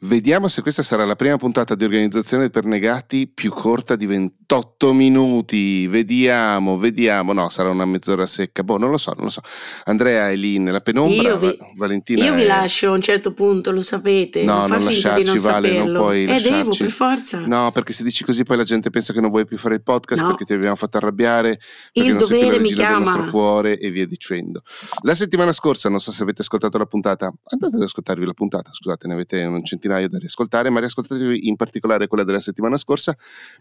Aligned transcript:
Vediamo 0.00 0.46
se 0.46 0.62
questa 0.62 0.84
sarà 0.84 1.04
la 1.04 1.16
prima 1.16 1.36
puntata 1.38 1.74
di 1.74 1.82
organizzazione 1.82 2.50
per 2.50 2.64
negati 2.64 3.26
più 3.26 3.50
corta 3.50 3.96
di 3.96 4.06
28 4.06 4.92
minuti. 4.92 5.88
Vediamo, 5.88 6.78
vediamo. 6.78 7.32
No, 7.32 7.48
sarà 7.48 7.70
una 7.70 7.84
mezz'ora 7.84 8.24
secca. 8.24 8.62
Boh, 8.62 8.78
non 8.78 8.90
lo 8.90 8.96
so, 8.96 9.12
non 9.16 9.24
lo 9.24 9.30
so. 9.30 9.40
Andrea 9.86 10.30
è 10.30 10.36
lì 10.36 10.58
nella 10.60 10.78
penombra. 10.78 11.30
Io 11.30 11.38
vi, 11.38 11.58
Valentina. 11.74 12.24
io 12.24 12.32
vi 12.32 12.42
è... 12.42 12.46
lascio 12.46 12.88
a 12.88 12.92
un 12.92 13.02
certo 13.02 13.32
punto, 13.32 13.72
lo 13.72 13.82
sapete. 13.82 14.44
No, 14.44 14.68
non, 14.68 14.70
non 14.70 14.84
lasciarci, 14.84 15.24
non 15.24 15.36
Vale, 15.38 15.68
non 15.68 15.76
saperlo. 15.78 15.98
puoi 16.00 16.22
Eh, 16.22 16.26
lasciarci. 16.28 16.56
devo, 16.56 16.76
per 16.76 16.90
forza. 16.90 17.38
No, 17.40 17.70
perché 17.72 17.92
se 17.92 18.04
dici 18.04 18.22
così 18.24 18.44
poi 18.44 18.56
la 18.56 18.62
gente 18.64 18.90
pensa 18.90 19.12
che 19.12 19.20
non 19.20 19.30
vuoi 19.30 19.46
più 19.46 19.58
fare 19.58 19.74
il 19.74 19.82
podcast 19.82 20.22
No. 20.22 20.28
perché 20.28 20.44
ti 20.44 20.52
abbiamo 20.52 20.76
fatto 20.76 20.98
arrabbiare, 20.98 21.58
perché 21.92 22.08
Il 22.08 22.14
non 22.14 22.18
dovere 22.18 22.58
mi 22.60 22.68
regina 22.68 22.88
del 22.90 22.98
nostro 22.98 23.12
chiama. 23.14 23.30
cuore 23.32 23.78
e 23.78 23.90
via 23.90 24.06
dicendo. 24.06 24.62
La 25.02 25.16
settimana 25.16 25.52
scorsa, 25.52 25.88
non 25.88 25.98
so 25.98 26.12
se 26.12 26.22
avete 26.22 26.42
ascoltato 26.42 26.78
la 26.78 26.86
puntata, 26.86 27.32
andate 27.46 27.74
ad 27.74 27.82
ascoltarvi 27.82 28.24
la 28.24 28.32
puntata, 28.32 28.70
scusate, 28.72 29.08
ne 29.08 29.14
avete 29.14 29.42
un 29.42 29.64
centinaio 29.64 29.86
da 29.88 30.18
riascoltare, 30.18 30.70
ma 30.70 30.80
riascoltatevi 30.80 31.48
in 31.48 31.56
particolare 31.56 32.06
quella 32.06 32.24
della 32.24 32.40
settimana 32.40 32.76
scorsa 32.76 33.16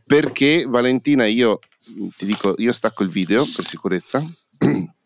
perché 0.05 0.66
Valentina, 0.68 1.26
io 1.26 1.59
ti 2.16 2.26
dico, 2.26 2.54
io 2.58 2.72
stacco 2.72 3.04
il 3.04 3.09
video 3.09 3.45
per 3.55 3.66
sicurezza. 3.66 4.23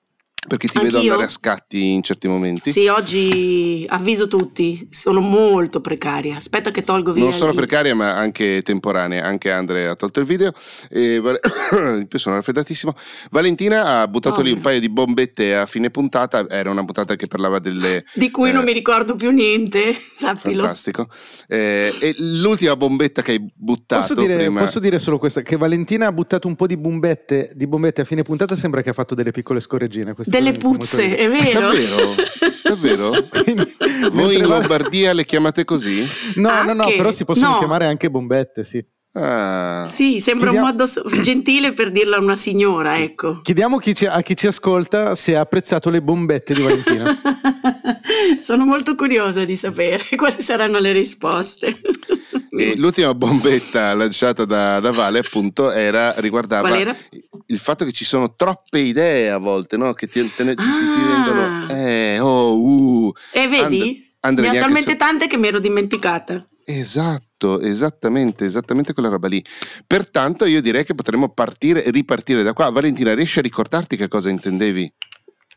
Perché 0.48 0.68
ti 0.68 0.80
vedo 0.80 0.98
Anch'io? 0.98 1.12
andare 1.12 1.28
a 1.28 1.32
scatti 1.32 1.92
in 1.92 2.02
certi 2.02 2.28
momenti. 2.28 2.72
Sì, 2.72 2.88
oggi 2.88 3.86
avviso 3.88 4.28
tutti, 4.28 4.88
sono 4.90 5.20
molto 5.20 5.82
precaria. 5.82 6.38
Aspetta 6.38 6.72
che 6.72 6.82
tolgo 6.82 7.14
via 7.14 7.24
non 7.24 7.32
solo 7.32 7.54
precaria 7.54 7.94
ma 7.94 8.16
anche 8.16 8.62
temporanea 8.64 9.24
anche 9.24 9.52
Andre 9.52 9.88
ha 9.88 9.96
tolto 9.96 10.20
il 10.20 10.26
video 10.26 10.52
e 10.90 11.20
Val- 11.20 11.40
in 12.00 12.08
più 12.08 12.18
sono 12.18 12.36
raffreddatissimo 12.36 12.94
Valentina 13.30 14.00
ha 14.02 14.08
buttato 14.08 14.42
lì 14.42 14.52
un 14.52 14.62
paio 14.62 14.80
di 14.80 14.90
bombette 14.90 15.56
a 15.56 15.66
fine 15.66 15.90
puntata 15.90 16.50
era 16.50 16.72
una 16.72 16.84
puntata 16.84 17.16
che 17.16 17.28
parlava 17.28 17.60
delle 17.60 18.06
di 18.16 18.32
cui 18.32 18.52
non 18.52 18.64
eh, 18.64 18.66
mi 18.66 18.74
ricordo 18.74 19.16
più 19.16 19.30
niente, 19.30 19.96
sappilo. 20.18 20.62
fantastico 20.64 21.08
Eh, 21.48 21.94
e 22.00 22.16
l'ultima 22.18 22.76
bombetta 22.76 23.22
che 23.22 23.32
hai 23.32 23.52
buttato 23.56 24.02
Posso 24.02 24.16
dire, 24.16 24.36
prima 24.38 24.62
posso 24.62 24.80
dire 24.80 24.98
solo 25.00 25.20
questa, 25.20 25.42
che 25.42 25.56
Valentina 25.56 26.08
ha 26.08 26.12
buttato 26.12 26.48
un 26.48 26.56
po' 26.56 26.66
di 26.66 26.78
bombette, 26.78 27.52
di 27.54 27.68
bombette 27.68 28.02
a 28.02 28.06
fine 28.06 28.24
puntata, 28.24 28.56
sembra 28.56 28.82
che 28.82 28.90
ha 28.90 28.94
fatto 28.94 29.14
delle 29.14 29.32
piccole 29.32 29.60
scorreggine. 29.60 30.14
Questa 30.14 30.31
Delle 30.32 30.52
puzze, 30.54 31.16
è 31.16 31.30
vero? 31.30 31.60
davvero? 31.60 32.16
davvero? 32.64 33.28
Quindi, 33.30 33.76
voi 34.12 34.12
mentre 34.12 34.36
in 34.36 34.46
Lombardia 34.48 35.14
le 35.14 35.26
chiamate 35.26 35.66
così? 35.66 36.08
No, 36.36 36.64
no, 36.64 36.74
no, 36.74 36.84
Anche? 36.84 36.96
però 36.98 37.12
si 37.12 37.26
possono 37.26 37.52
No. 37.54 37.58
chiamare 37.58 37.86
anche 37.86 38.10
bombette, 38.10 38.64
sì. 38.64 38.84
Ah. 39.14 39.88
Sì, 39.92 40.20
sembra 40.22 40.52
Chiediamo- 40.52 40.68
un 40.68 40.72
modo 40.78 40.86
so- 40.86 41.04
gentile 41.22 41.74
per 41.74 41.92
dirla 41.92 42.16
a 42.18 42.20
una 42.20 42.36
signora, 42.36 42.94
Sì. 42.96 43.02
ecco. 43.02 43.42
Chiediamo 43.42 43.78
chi 43.78 43.94
ci- 43.94 44.06
a 44.06 44.22
chi 44.22 44.36
ci 44.38 44.48
ascolta 44.48 45.16
se 45.16 45.36
ha 45.36 45.42
apprezzato 45.42 45.90
le 45.90 46.02
bombette 46.02 46.54
di 46.54 46.62
Valentina. 46.62 47.18
Sono 48.42 48.66
molto 48.66 48.96
curiosa 48.96 49.44
di 49.46 49.56
sapere 49.56 50.04
quali 50.16 50.42
saranno 50.42 50.80
le 50.80 50.92
risposte. 50.92 51.80
E 52.54 52.76
l'ultima 52.76 53.16
bombetta 53.16 53.94
lanciata 53.94 54.44
da, 54.44 54.82
da 54.82 54.92
Vale 54.92 55.20
appunto 55.20 55.72
era, 55.72 56.14
riguardava 56.18 56.78
era? 56.78 56.94
il 57.46 57.58
fatto 57.60 57.86
che 57.86 57.94
ci 57.94 58.04
sono 58.04 58.36
troppe 58.36 58.80
idee 58.80 59.30
a 59.32 59.38
volte, 59.38 59.78
no? 59.78 59.94
Che 59.94 60.08
ti, 60.08 60.30
te 60.36 60.44
ne- 60.44 60.56
ti- 60.56 60.62
ti- 60.62 60.70
Ah. 60.70 61.24
vengono... 61.24 61.70
Eh, 61.70 62.20
oh, 62.20 62.58
uh. 62.60 63.14
E 63.32 63.48
vedi? 63.48 64.06
Andre, 64.20 64.50
ne 64.52 64.58
ho 64.58 64.62
talmente 64.62 64.92
se- 64.92 64.98
tante 64.98 65.28
che 65.28 65.38
mi 65.38 65.48
ero 65.48 65.60
dimenticata. 65.60 66.46
Esatto, 66.66 67.24
esattamente, 67.60 68.46
esattamente 68.46 68.94
quella 68.94 69.10
roba 69.10 69.28
lì. 69.28 69.44
Pertanto 69.86 70.46
io 70.46 70.62
direi 70.62 70.84
che 70.86 70.96
potremmo 70.96 71.30
partire 71.30 71.84
e 71.84 71.92
ripartire 71.92 72.44
da 72.44 72.54
qua. 72.54 72.70
Valentina, 72.70 73.14
riesci 73.14 73.40
a 73.40 73.42
ricordarti 73.42 73.96
che 73.98 74.08
cosa 74.08 74.30
intendevi? 74.30 74.94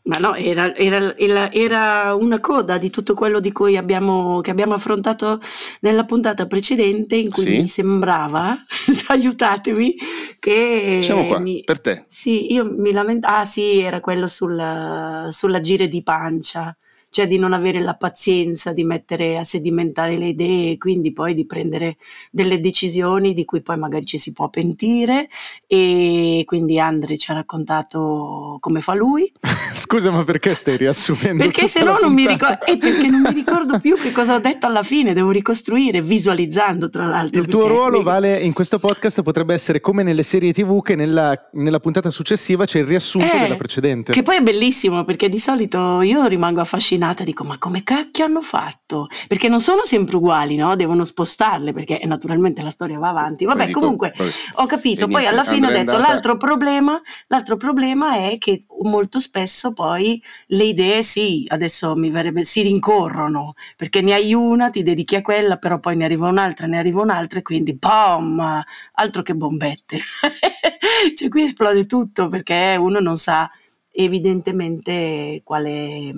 Ma 0.07 0.19
no, 0.19 0.35
era, 0.35 0.75
era- 0.77 1.15
era- 1.17 2.15
una 2.15 2.39
coda 2.39 2.77
di 2.77 2.91
tutto 2.91 3.15
quello 3.15 3.41
di 3.41 3.53
cui 3.53 3.79
abbiamo, 3.79 4.43
che 4.43 4.51
abbiamo 4.51 4.75
affrontato 4.75 5.41
nella 5.81 6.05
puntata 6.05 6.47
precedente, 6.47 7.17
in 7.17 7.31
cui 7.31 7.45
Sì. 7.45 7.57
mi 7.61 7.67
sembrava, 7.67 8.55
aiutatemi, 9.09 9.95
che 10.39 10.99
Siamo 11.03 11.25
qua, 11.25 11.39
mi- 11.39 11.63
per 11.65 11.81
te. 11.81 12.05
Sì, 12.09 12.53
io 12.53 12.67
mi 12.71 12.93
lamentavo. 12.93 13.35
Ah, 13.37 13.45
sì, 13.45 13.79
era 13.79 14.01
quello 14.01 14.27
sulla, 14.27 15.29
sull'agire 15.31 15.89
di 15.89 16.03
pancia, 16.03 16.77
cioè 17.15 17.29
di 17.29 17.39
non 17.39 17.53
avere 17.53 17.79
la 17.79 17.95
pazienza 17.95 18.73
di 18.73 18.83
mettere 18.83 19.39
a 19.39 19.45
sedimentare 19.45 20.19
le 20.19 20.27
idee, 20.31 20.79
quindi 20.79 21.13
poi 21.13 21.33
di 21.33 21.47
prendere 21.47 21.97
delle 22.33 22.59
decisioni 22.59 23.35
di 23.35 23.45
cui 23.45 23.61
poi 23.63 23.79
magari 23.79 24.05
ci 24.05 24.19
si 24.19 24.33
può 24.33 24.49
pentire. 24.49 25.29
E 25.69 26.43
quindi 26.45 26.81
Andre 26.81 27.17
ci 27.17 27.31
ha 27.31 27.35
raccontato 27.35 28.57
come 28.59 28.81
fa 28.81 28.95
lui. 28.95 29.31
Scusa, 29.75 30.11
ma 30.11 30.25
perché 30.25 30.57
stai 30.57 30.77
riassumendo? 30.77 31.45
Perché 31.45 31.69
se 31.69 31.85
no 31.85 31.99
non 32.01 32.13
mi 32.13 32.27
ricordo, 32.27 32.65
e 32.67 32.79
perché 32.79 33.07
non 33.07 33.21
mi 33.21 33.33
ricordo 33.33 33.79
più 33.79 33.95
che 33.95 34.11
cosa 34.11 34.35
ho 34.35 34.41
detto 34.41 34.67
alla 34.67 34.83
fine, 34.83 35.13
devo 35.13 35.31
ricostruire, 35.31 36.03
visualizzando 36.03 36.89
tra 36.91 37.07
l'altro. 37.07 37.41
Il 37.41 37.47
tuo 37.47 37.69
ruolo, 37.69 37.99
mi- 37.99 38.03
Vale, 38.05 38.41
in 38.41 38.53
questo 38.53 38.81
podcast 38.81 39.23
potrebbe 39.23 39.55
essere 39.55 39.81
come 39.81 40.03
nelle 40.03 40.25
serie 40.25 40.53
TV 40.53 40.83
che 40.83 40.97
nella, 40.97 41.49
nella 41.53 41.79
puntata 41.79 42.11
successiva 42.11 42.65
c'è 42.65 42.81
il 42.81 42.87
riassunto 42.87 43.33
Eh, 43.37 43.39
della 43.39 43.55
precedente. 43.57 44.13
Che 44.13 44.23
poi 44.25 44.39
è 44.39 44.41
bellissimo 44.41 45.05
perché 45.05 45.29
di 45.29 45.39
solito 45.39 46.01
io 46.03 46.27
rimango 46.27 46.61
affascinata, 46.61 47.03
dico 47.25 47.45
ma 47.45 47.59
come 47.59 47.83
cacchio 47.83 48.25
hanno 48.25 48.41
fatto? 48.41 49.09
Perché 49.27 49.49
non 49.49 49.61
sono 49.61 49.85
sempre 49.85 50.17
uguali, 50.17 50.57
no? 50.57 50.75
Devono 50.77 51.05
spostarle 51.05 51.73
perché 51.73 52.01
eh, 52.01 52.07
naturalmente 52.07 52.63
la 52.63 52.71
storia 52.71 52.99
va 52.99 53.09
avanti. 53.11 53.45
Vabbè, 53.45 53.59
Poi 53.59 53.67
dico, 53.67 53.81
comunque 53.81 54.15
vabbè. 54.17 54.31
ho 54.55 54.67
capito, 54.67 55.09
poi 55.09 55.27
alla 55.27 55.45
fine 55.45 55.67
ho 55.67 55.71
detto 55.71 55.97
andata- 55.97 56.13
l'altro 56.13 56.37
problema, 56.37 57.01
l'altro 57.27 57.57
problema 57.57 58.17
è 58.17 58.39
che 58.39 58.65
molto 58.83 59.21
spesso 59.21 59.73
poi 59.73 60.23
le 60.47 60.65
idee 60.65 61.03
sì, 61.03 61.45
adesso 61.49 61.95
mi 61.97 62.11
verrebbe, 62.11 62.45
si 62.45 62.63
rincorrono 62.63 63.55
perché 63.77 64.01
ne 64.01 64.15
hai 64.15 64.33
una, 64.33 64.71
ti 64.71 64.83
dedichi 64.83 65.17
a 65.17 65.23
quella, 65.23 65.57
però 65.59 65.79
poi 65.81 65.97
ne 65.97 66.05
arriva 66.05 66.29
un'altra, 66.29 66.67
ne 66.67 66.79
arriva 66.79 67.03
un'altra 67.03 67.41
e 67.41 67.43
quindi 67.43 67.75
boom, 67.75 68.63
altro 68.93 69.23
che 69.23 69.35
bombette. 69.35 69.99
cioè 71.15 71.29
qui 71.29 71.43
esplode 71.45 71.87
tutto 71.87 72.29
perché 72.29 72.77
uno 72.79 73.01
non 73.01 73.17
sa 73.17 73.51
evidentemente 73.91 75.41
quale, 75.45 76.13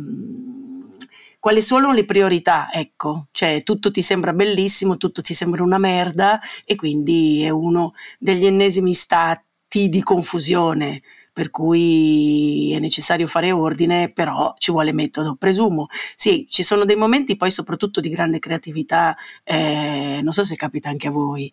quali 1.47 1.63
sono 1.63 1.93
le 1.93 2.05
priorità, 2.05 2.73
ecco, 2.73 3.29
cioè 3.31 3.63
tutto 3.63 3.93
ti 3.93 4.03
sembra 4.03 4.33
bellissimo, 4.33 4.97
tutto 4.97 5.23
ti 5.23 5.33
sembra 5.33 5.63
una 5.63 5.79
merda 5.79 6.41
e 6.65 6.75
quindi 6.75 7.45
è 7.45 7.51
uno 7.51 7.93
degli 8.19 8.47
ennesimi 8.47 8.93
stati 8.93 9.89
di 9.89 10.03
confusione 10.03 11.03
per 11.33 11.51
cui 11.51 12.73
è 12.75 12.81
necessario 12.81 13.29
fare 13.29 13.53
ordine, 13.53 14.11
però 14.11 14.57
ci 14.59 14.73
vuole 14.73 14.93
metodo, 14.93 15.37
presumo. 15.37 15.87
Sì, 16.17 16.49
ci 16.51 16.65
sono 16.65 16.85
dei 16.85 16.97
momenti 16.97 17.37
poi 17.37 17.53
soprattutto 17.53 18.01
di 18.01 18.09
grande 18.09 18.41
creatività, 18.41 19.17
eh, 19.45 20.19
non 20.23 20.33
so 20.33 20.43
se 20.43 20.57
capita 20.57 20.89
anche 20.89 21.07
a 21.07 21.13
voi, 21.13 21.53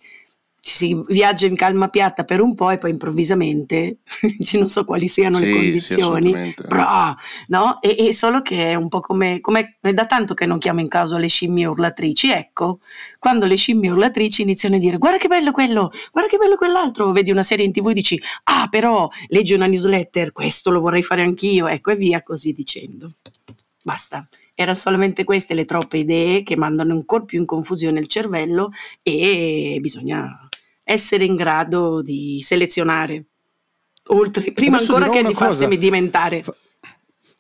ci 0.64 0.76
si 0.76 1.04
viaggia 1.08 1.46
in 1.46 1.58
calma 1.58 1.90
piatta 1.90 2.24
per 2.24 2.40
un 2.40 2.56
po' 2.56 2.70
e 2.70 2.78
poi 2.78 2.92
improvvisamente, 2.92 3.98
non 4.54 4.70
so 4.70 4.86
quali 4.86 5.10
siano 5.10 5.38
le 5.38 5.46
Sì, 5.46 5.52
sì, 5.52 5.58
condizioni, 5.58 6.02
assolutamente. 6.02 6.68
Bra! 6.68 7.18
no? 7.48 7.82
E, 7.82 8.08
e 8.08 8.14
solo 8.14 8.42
che 8.42 8.72
è 8.72 8.74
un 8.76 8.88
po' 8.88 9.02
come, 9.02 9.42
come 9.42 9.78
è 9.82 9.92
da 9.92 10.06
tanto 10.06 10.34
che 10.34 10.46
non 10.46 10.60
chiamo 10.60 10.80
in 10.80 10.88
causa 10.88 11.18
le 11.18 11.28
scimmie 11.28 11.66
urlatrici, 11.66 12.32
ecco, 12.32 12.80
quando 13.20 13.46
le 13.46 13.58
scimmie 13.58 13.90
urlatrici 13.90 14.44
iniziano 14.44 14.78
a 14.78 14.80
dire 14.80 14.98
guarda 14.98 15.18
che 15.18 15.28
bello 15.28 15.52
quello, 15.52 15.92
guarda 16.14 16.30
che 16.30 16.38
bello 16.38 16.56
quell'altro, 16.56 17.12
vedi 17.12 17.30
una 17.30 17.44
serie 17.44 17.66
in 17.66 17.74
tv 17.74 17.90
e 17.90 17.94
dici 17.94 18.22
ah 18.46 18.70
però 18.70 19.10
leggi 19.28 19.54
una 19.56 19.68
newsletter, 19.68 20.32
questo 20.32 20.72
lo 20.72 20.80
vorrei 20.80 21.04
fare 21.04 21.24
anch'io, 21.24 21.68
ecco 21.68 21.92
e 21.92 21.98
via 21.98 22.24
così 22.24 22.54
dicendo. 22.54 23.16
Basta, 23.84 24.26
erano 24.56 24.78
solamente 24.78 25.26
queste 25.26 25.54
le 25.54 25.66
troppe 25.66 25.98
idee 25.98 26.42
che 26.44 26.56
mandano 26.56 26.94
ancora 26.94 27.26
più 27.26 27.38
in 27.38 27.46
confusione 27.46 28.00
il 28.00 28.08
cervello 28.08 28.72
e 29.02 29.78
bisogna 29.82 30.48
essere 30.84 31.24
in 31.26 31.36
grado 31.36 32.02
di 32.02 32.40
selezionare, 32.42 33.26
oltre, 34.08 34.52
prima 34.52 34.78
Posso 34.78 34.96
ancora 34.96 35.12
che 35.12 35.24
di 35.28 35.34
farsi 35.34 35.64
cosa? 35.66 35.76
diventare. 35.76 36.44
Fa- 36.44 36.56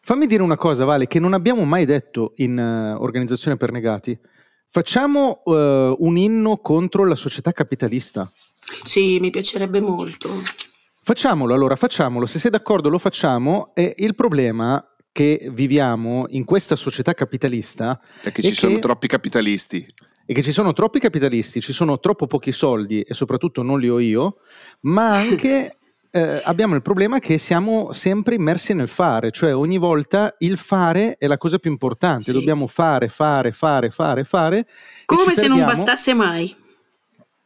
Fammi 0.06 0.28
dire 0.28 0.44
una 0.44 0.58
cosa, 0.58 0.84
Vale, 0.84 1.08
che 1.08 1.20
non 1.20 1.34
abbiamo 1.34 1.64
mai 1.64 1.86
detto 1.86 2.34
in 2.38 2.58
eh, 2.59 2.92
Organizzazione 2.94 3.56
per 3.56 3.72
Negati. 3.72 4.18
Facciamo 4.70 5.44
eh, 5.45 5.95
un 5.98 6.18
inno 6.18 6.57
contro 6.57 7.06
la 7.06 7.16
società 7.16 7.51
capitalista. 7.54 8.30
Sì, 8.84 9.19
mi 9.19 9.30
piacerebbe 9.30 9.80
molto. 9.80 10.30
Facciamolo, 11.06 11.54
allora 11.54 11.75
facciamolo, 11.75 12.25
se 12.25 12.39
sei 12.39 12.50
d'accordo 12.51 12.89
lo 12.89 12.98
facciamo 12.98 13.72
e 13.75 13.94
il 13.98 14.16
problema 14.16 14.84
che 15.12 15.48
viviamo 15.51 16.25
in 16.30 16.44
questa 16.44 16.75
società 16.75 17.13
capitalista 17.13 18.00
È 18.22 18.31
che 18.31 18.42
ci 18.42 18.54
sono 18.54 18.74
che- 18.75 18.80
troppi 18.80 19.07
capitalisti. 19.07 19.86
È 20.25 20.34
che 20.34 20.42
ci 20.42 20.52
sono 20.52 20.74
troppi 20.74 21.00
capitalisti, 21.00 21.62
ci 21.62 21.74
sono 21.74 22.00
troppo 22.00 22.28
pochi 22.28 22.52
soldi 22.52 23.02
e 23.02 23.14
soprattutto 23.14 23.62
non 23.62 23.80
li 23.80 23.90
ho 23.90 24.00
io, 24.00 24.38
ma 24.81 25.16
anche 25.16 25.78
eh, 26.12 26.42
abbiamo 26.44 26.75
il 26.75 26.81
problema 26.81 27.20
che 27.20 27.38
siamo 27.38 27.92
sempre 27.92 28.36
immersi 28.36 28.74
nel 28.74 28.88
fare, 28.88 29.31
cioè 29.31 29.56
ogni 29.56 29.78
volta 29.78 30.36
il 30.40 30.58
fare 30.58 31.18
è 31.18 31.28
la 31.28 31.38
cosa 31.38 31.58
più 31.58 31.72
importante, 31.72 32.25
Sì. 32.25 32.31
dobbiamo 32.31 32.68
fare, 32.68 33.10
fare, 33.10 33.52
fare, 33.52 33.90
fare, 33.90 34.24
fare. 34.24 34.60
e 34.60 34.66
Come 35.06 35.34
se 35.34 35.48
non 35.48 35.58
perdiamo- 35.58 35.66
bastasse 35.84 36.14
mai. 36.14 36.56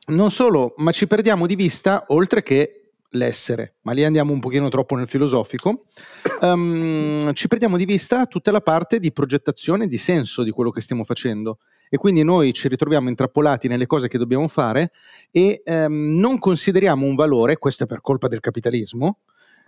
Non 0.09 0.31
solo, 0.31 0.73
ma 0.77 0.91
ci 0.91 1.05
perdiamo 1.07 1.45
di 1.47 1.55
vista, 1.55 2.05
oltre 2.09 2.41
che 2.41 2.91
l'essere, 3.11 3.75
ma 3.81 3.93
lì 3.93 4.03
andiamo 4.03 4.31
un 4.33 4.39
pochino 4.39 4.69
troppo 4.69 4.95
nel 4.95 5.07
filosofico, 5.07 5.85
ehm, 6.41 7.33
ci 7.33 7.47
perdiamo 7.47 7.75
di 7.77 7.85
vista 7.85 8.25
tutta 8.25 8.51
la 8.51 8.61
parte 8.61 8.99
di 8.99 9.11
progettazione 9.11 9.85
e 9.85 9.87
di 9.87 9.97
senso 9.97 10.43
di 10.43 10.51
quello 10.51 10.69
che 10.71 10.81
stiamo 10.81 11.03
facendo. 11.03 11.57
E 11.89 11.97
quindi 11.97 12.23
noi 12.23 12.53
ci 12.53 12.67
ritroviamo 12.67 13.09
intrappolati 13.09 13.67
nelle 13.67 13.85
cose 13.85 14.07
che 14.07 14.17
dobbiamo 14.17 14.47
fare 14.47 14.91
e 15.31 15.61
ehm, 15.63 16.17
non 16.19 16.39
consideriamo 16.39 17.05
un 17.05 17.15
valore, 17.15 17.57
questo 17.57 17.83
è 17.83 17.87
per 17.87 18.01
colpa 18.01 18.27
del 18.27 18.39
capitalismo, 18.39 19.19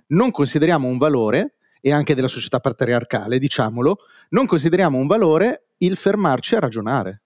non 0.07 0.31
consideriamo 0.31 0.87
un 0.87 0.97
valore 0.97 1.55
e 1.81 1.91
anche 1.91 2.15
della 2.15 2.27
società 2.27 2.59
patriarcale, 2.59 3.39
diciamolo, 3.39 3.99
non 4.29 4.45
consideriamo 4.45 4.97
un 4.97 5.07
valore 5.07 5.67
il 5.77 5.95
fermarci 5.95 6.55
a 6.55 6.59
ragionare. 6.59 7.21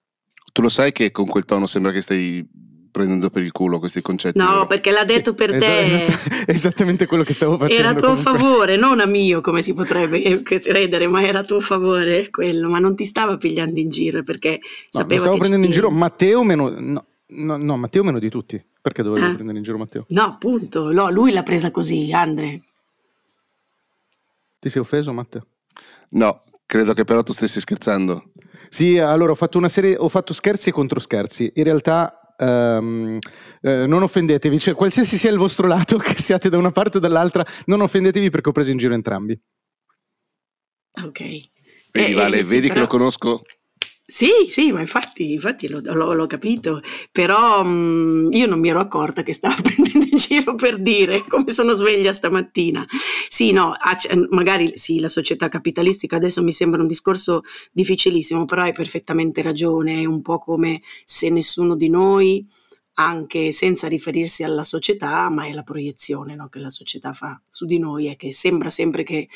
Tu 0.51 0.61
lo 0.61 0.69
sai 0.69 0.91
che 0.91 1.11
con 1.11 1.25
quel 1.25 1.45
tono 1.45 1.65
sembra 1.65 1.91
che 1.91 2.01
stai 2.01 2.47
prendendo 2.93 3.31
per 3.31 3.41
il 3.41 3.51
culo 3.51 3.79
questi 3.79 4.03
concetti. 4.03 4.37
No, 4.37 4.49
vero? 4.49 4.67
perché 4.67 4.91
l'ha 4.91 5.03
detto 5.03 5.33
per 5.33 5.57
te. 5.57 5.85
Esatt- 5.85 6.45
esattamente 6.47 7.07
quello 7.07 7.23
che 7.23 7.33
stavo 7.33 7.57
facendo. 7.57 7.81
Era 7.81 7.89
a 7.89 7.95
tuo 7.95 8.15
comunque. 8.15 8.31
favore, 8.31 8.75
non 8.77 8.99
a 8.99 9.07
mio, 9.07 9.41
come 9.41 9.63
si 9.63 9.73
potrebbe 9.73 10.43
credere, 10.43 11.07
ma 11.07 11.23
era 11.23 11.39
a 11.39 11.43
tuo 11.43 11.59
favore 11.59 12.29
quello. 12.29 12.69
Ma 12.69 12.77
non 12.77 12.95
ti 12.95 13.03
stava 13.03 13.35
pigliando 13.35 13.79
in 13.79 13.89
giro 13.89 14.21
perché 14.21 14.59
no, 14.61 14.67
sapeva 14.89 15.21
stavo 15.21 15.33
che 15.33 15.39
prendendo 15.39 15.65
in 15.65 15.73
giro 15.73 15.89
Matteo 15.89 16.43
meno... 16.43 16.69
No, 16.69 17.05
no, 17.25 17.57
no, 17.57 17.77
Matteo 17.77 18.03
meno 18.03 18.19
di 18.19 18.29
tutti. 18.29 18.63
Perché 18.79 19.01
dovevo 19.01 19.25
ah. 19.25 19.33
prendere 19.33 19.57
in 19.57 19.63
giro 19.63 19.77
Matteo? 19.79 20.05
No, 20.09 20.23
appunto. 20.23 20.91
No, 20.91 21.09
lui 21.09 21.31
l'ha 21.31 21.43
presa 21.43 21.71
così, 21.71 22.11
Andre. 22.13 22.61
Ti 24.59 24.69
sei 24.69 24.81
offeso, 24.81 25.11
Matteo? 25.11 25.47
No, 26.09 26.41
credo 26.67 26.93
che 26.93 27.05
però 27.05 27.23
tu 27.23 27.33
stessi 27.33 27.59
scherzando. 27.59 28.31
Sì, 28.69 28.99
allora 28.99 29.31
ho 29.31 29.35
fatto 29.35 29.57
una 29.57 29.69
serie, 29.69 29.95
ho 29.97 30.09
fatto 30.09 30.31
scherzi 30.33 30.69
contro 30.69 30.99
scherzi. 30.99 31.51
In 31.55 31.63
realtà 31.63 32.22
Um, 32.37 33.19
eh, 33.61 33.85
non 33.85 34.03
offendetevi, 34.03 34.59
cioè, 34.59 34.75
qualsiasi 34.75 35.17
sia 35.17 35.31
il 35.31 35.37
vostro 35.37 35.67
lato, 35.67 35.97
che 35.97 36.17
siate 36.17 36.49
da 36.49 36.57
una 36.57 36.71
parte 36.71 36.97
o 36.97 36.99
dall'altra, 36.99 37.45
non 37.65 37.81
offendetevi 37.81 38.29
perché 38.29 38.49
ho 38.49 38.53
preso 38.53 38.71
in 38.71 38.77
giro 38.77 38.93
entrambi. 38.93 39.39
Ok. 41.03 41.19
Vedi, 41.91 42.11
eh, 42.11 42.13
Vale, 42.13 42.43
vedi 42.43 42.67
però... 42.67 42.73
che 42.73 42.79
lo 42.79 42.87
conosco? 42.87 43.41
Sì, 44.15 44.29
sì, 44.47 44.71
ma 44.71 44.79
infatti, 44.81 45.31
infatti 45.31 45.67
l'ho, 45.67 45.79
l'ho, 45.83 46.13
l'ho 46.13 46.27
capito, 46.27 46.81
però 47.11 47.63
mh, 47.63 48.29
io 48.31 48.45
non 48.45 48.59
mi 48.59 48.69
ero 48.69 48.79
accorta 48.79 49.23
che 49.23 49.33
stava 49.33 49.55
prendendo 49.59 50.05
in 50.07 50.17
giro 50.17 50.53
per 50.53 50.77
dire 50.79 51.25
come 51.27 51.49
sono 51.49 51.73
sveglia 51.73 52.11
stamattina. 52.13 52.85
Sì, 53.27 53.51
no, 53.51 53.73
magari 54.29 54.73
sì, 54.75 54.99
la 54.99 55.07
società 55.07 55.47
capitalistica 55.49 56.17
adesso 56.17 56.43
mi 56.43 56.51
sembra 56.51 56.81
un 56.81 56.87
discorso 56.87 57.41
difficilissimo, 57.71 58.45
però 58.45 58.61
hai 58.61 58.73
perfettamente 58.73 59.41
ragione, 59.41 60.01
è 60.01 60.05
un 60.05 60.21
po' 60.21 60.37
come 60.37 60.81
se 61.03 61.29
nessuno 61.31 61.75
di 61.75 61.89
noi, 61.89 62.45
anche 62.95 63.51
senza 63.51 63.87
riferirsi 63.87 64.43
alla 64.43 64.61
società, 64.63 65.27
ma 65.29 65.45
è 65.47 65.53
la 65.53 65.63
proiezione 65.63 66.35
no, 66.35 66.49
che 66.49 66.59
la 66.59 66.69
società 66.69 67.13
fa 67.13 67.41
su 67.49 67.65
di 67.65 67.79
noi, 67.79 68.05
è 68.07 68.15
che 68.15 68.31
sembra 68.31 68.69
sempre 68.69 69.01
che 69.01 69.27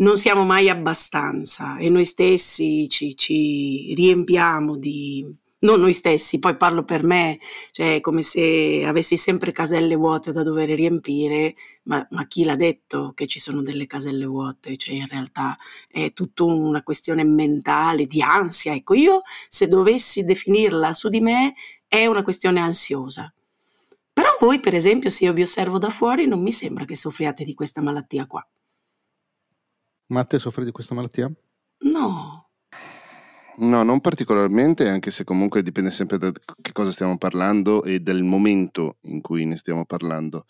non 0.00 0.18
siamo 0.18 0.44
mai 0.44 0.68
abbastanza 0.68 1.76
e 1.76 1.88
noi 1.88 2.04
stessi 2.04 2.88
ci, 2.88 3.16
ci 3.16 3.94
riempiamo 3.94 4.76
di, 4.76 5.24
non 5.60 5.80
noi 5.80 5.92
stessi, 5.92 6.38
poi 6.38 6.56
parlo 6.56 6.84
per 6.84 7.02
me, 7.04 7.38
cioè 7.70 8.00
come 8.00 8.22
se 8.22 8.82
avessi 8.86 9.16
sempre 9.16 9.52
caselle 9.52 9.94
vuote 9.94 10.32
da 10.32 10.42
dover 10.42 10.70
riempire, 10.70 11.54
ma, 11.84 12.06
ma, 12.10 12.26
chi 12.26 12.44
l'ha 12.44 12.56
detto 12.56 13.12
che 13.14 13.26
ci 13.26 13.38
sono 13.38 13.62
delle 13.62 13.86
caselle 13.86 14.24
vuote? 14.24 14.76
Cioè 14.76 14.94
in 14.94 15.06
realtà 15.06 15.56
è 15.88 16.12
tutta 16.12 16.44
una 16.44 16.82
questione 16.82 17.24
mentale, 17.24 18.06
di 18.06 18.22
ansia. 18.22 18.74
Ecco, 18.74 18.94
io 18.94 19.22
se 19.48 19.68
dovessi 19.68 20.24
definirla 20.24 20.92
su 20.92 21.08
di 21.08 21.20
me 21.20 21.54
è 21.88 22.06
una 22.06 22.22
questione 22.22 22.60
ansiosa. 22.60 23.32
Però 24.12 24.28
voi, 24.40 24.60
per 24.60 24.74
esempio, 24.74 25.10
se 25.10 25.24
io 25.24 25.32
vi 25.32 25.42
osservo 25.42 25.78
da 25.78 25.90
fuori, 25.90 26.26
non 26.26 26.42
mi 26.42 26.52
sembra 26.52 26.84
che 26.84 26.96
soffriate 26.96 27.44
di 27.44 27.54
questa 27.54 27.80
malattia 27.80 28.26
qua. 28.26 28.46
Matte 30.10 30.40
soffre 30.40 30.64
di 30.64 30.72
questa 30.72 30.94
malattia? 30.94 31.30
No. 31.84 32.50
No, 33.58 33.82
non 33.82 34.00
particolarmente, 34.00 34.88
anche 34.88 35.10
se 35.12 35.22
comunque 35.22 35.62
dipende 35.62 35.90
sempre 35.90 36.18
da 36.18 36.32
che 36.60 36.72
cosa 36.72 36.90
stiamo 36.90 37.16
parlando 37.16 37.84
e 37.84 38.00
del 38.00 38.24
momento 38.24 38.98
in 39.02 39.20
cui 39.20 39.44
ne 39.44 39.56
stiamo 39.56 39.84
parlando. 39.84 40.46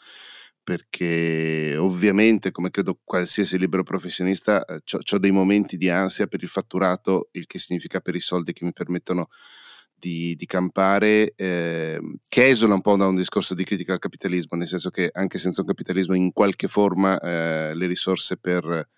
Perché 0.62 1.76
ovviamente, 1.76 2.52
come 2.52 2.70
credo 2.70 3.00
qualsiasi 3.04 3.58
libero 3.58 3.82
professionista, 3.82 4.64
eh, 4.64 4.80
ho 5.12 5.18
dei 5.18 5.30
momenti 5.30 5.76
di 5.76 5.90
ansia 5.90 6.26
per 6.26 6.42
il 6.42 6.48
fatturato, 6.48 7.28
il 7.32 7.46
che 7.46 7.58
significa 7.58 8.00
per 8.00 8.14
i 8.14 8.20
soldi 8.20 8.54
che 8.54 8.64
mi 8.64 8.72
permettono 8.72 9.28
di, 9.92 10.34
di 10.36 10.46
campare, 10.46 11.32
eh, 11.34 12.00
che 12.28 12.48
esula 12.48 12.74
un 12.74 12.80
po' 12.80 12.96
da 12.96 13.06
un 13.06 13.16
discorso 13.16 13.54
di 13.54 13.64
critica 13.64 13.92
al 13.92 13.98
capitalismo, 13.98 14.56
nel 14.56 14.68
senso 14.68 14.88
che 14.88 15.10
anche 15.12 15.36
senza 15.36 15.60
un 15.60 15.66
capitalismo 15.66 16.14
in 16.14 16.32
qualche 16.32 16.68
forma 16.68 17.18
eh, 17.20 17.74
le 17.74 17.86
risorse 17.86 18.38
per 18.38 18.64
eh, 18.64 18.88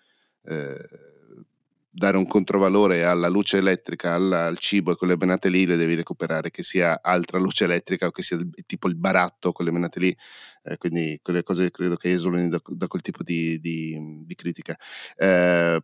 dare 1.95 2.17
un 2.17 2.25
controvalore 2.25 3.05
alla 3.05 3.27
luce 3.27 3.57
elettrica, 3.57 4.13
alla, 4.13 4.45
al 4.45 4.57
cibo 4.57 4.91
e 4.91 4.95
quelle 4.95 5.15
benate 5.15 5.49
lì 5.49 5.67
le 5.67 5.75
devi 5.75 5.93
recuperare, 5.93 6.49
che 6.49 6.63
sia 6.63 6.99
altra 7.03 7.37
luce 7.37 7.65
elettrica 7.65 8.07
o 8.07 8.11
che 8.11 8.23
sia 8.23 8.37
tipo 8.65 8.87
il 8.87 8.95
baratto, 8.95 9.51
quelle 9.51 9.71
benate 9.71 9.99
lì, 9.99 10.17
eh, 10.63 10.77
quindi 10.77 11.19
quelle 11.21 11.43
cose 11.43 11.69
credo 11.69 11.95
che 11.95 12.09
esulino 12.09 12.49
da, 12.49 12.61
da 12.65 12.87
quel 12.87 13.03
tipo 13.03 13.21
di, 13.21 13.59
di, 13.59 14.23
di 14.25 14.35
critica. 14.35 14.75
Eh, 15.15 15.83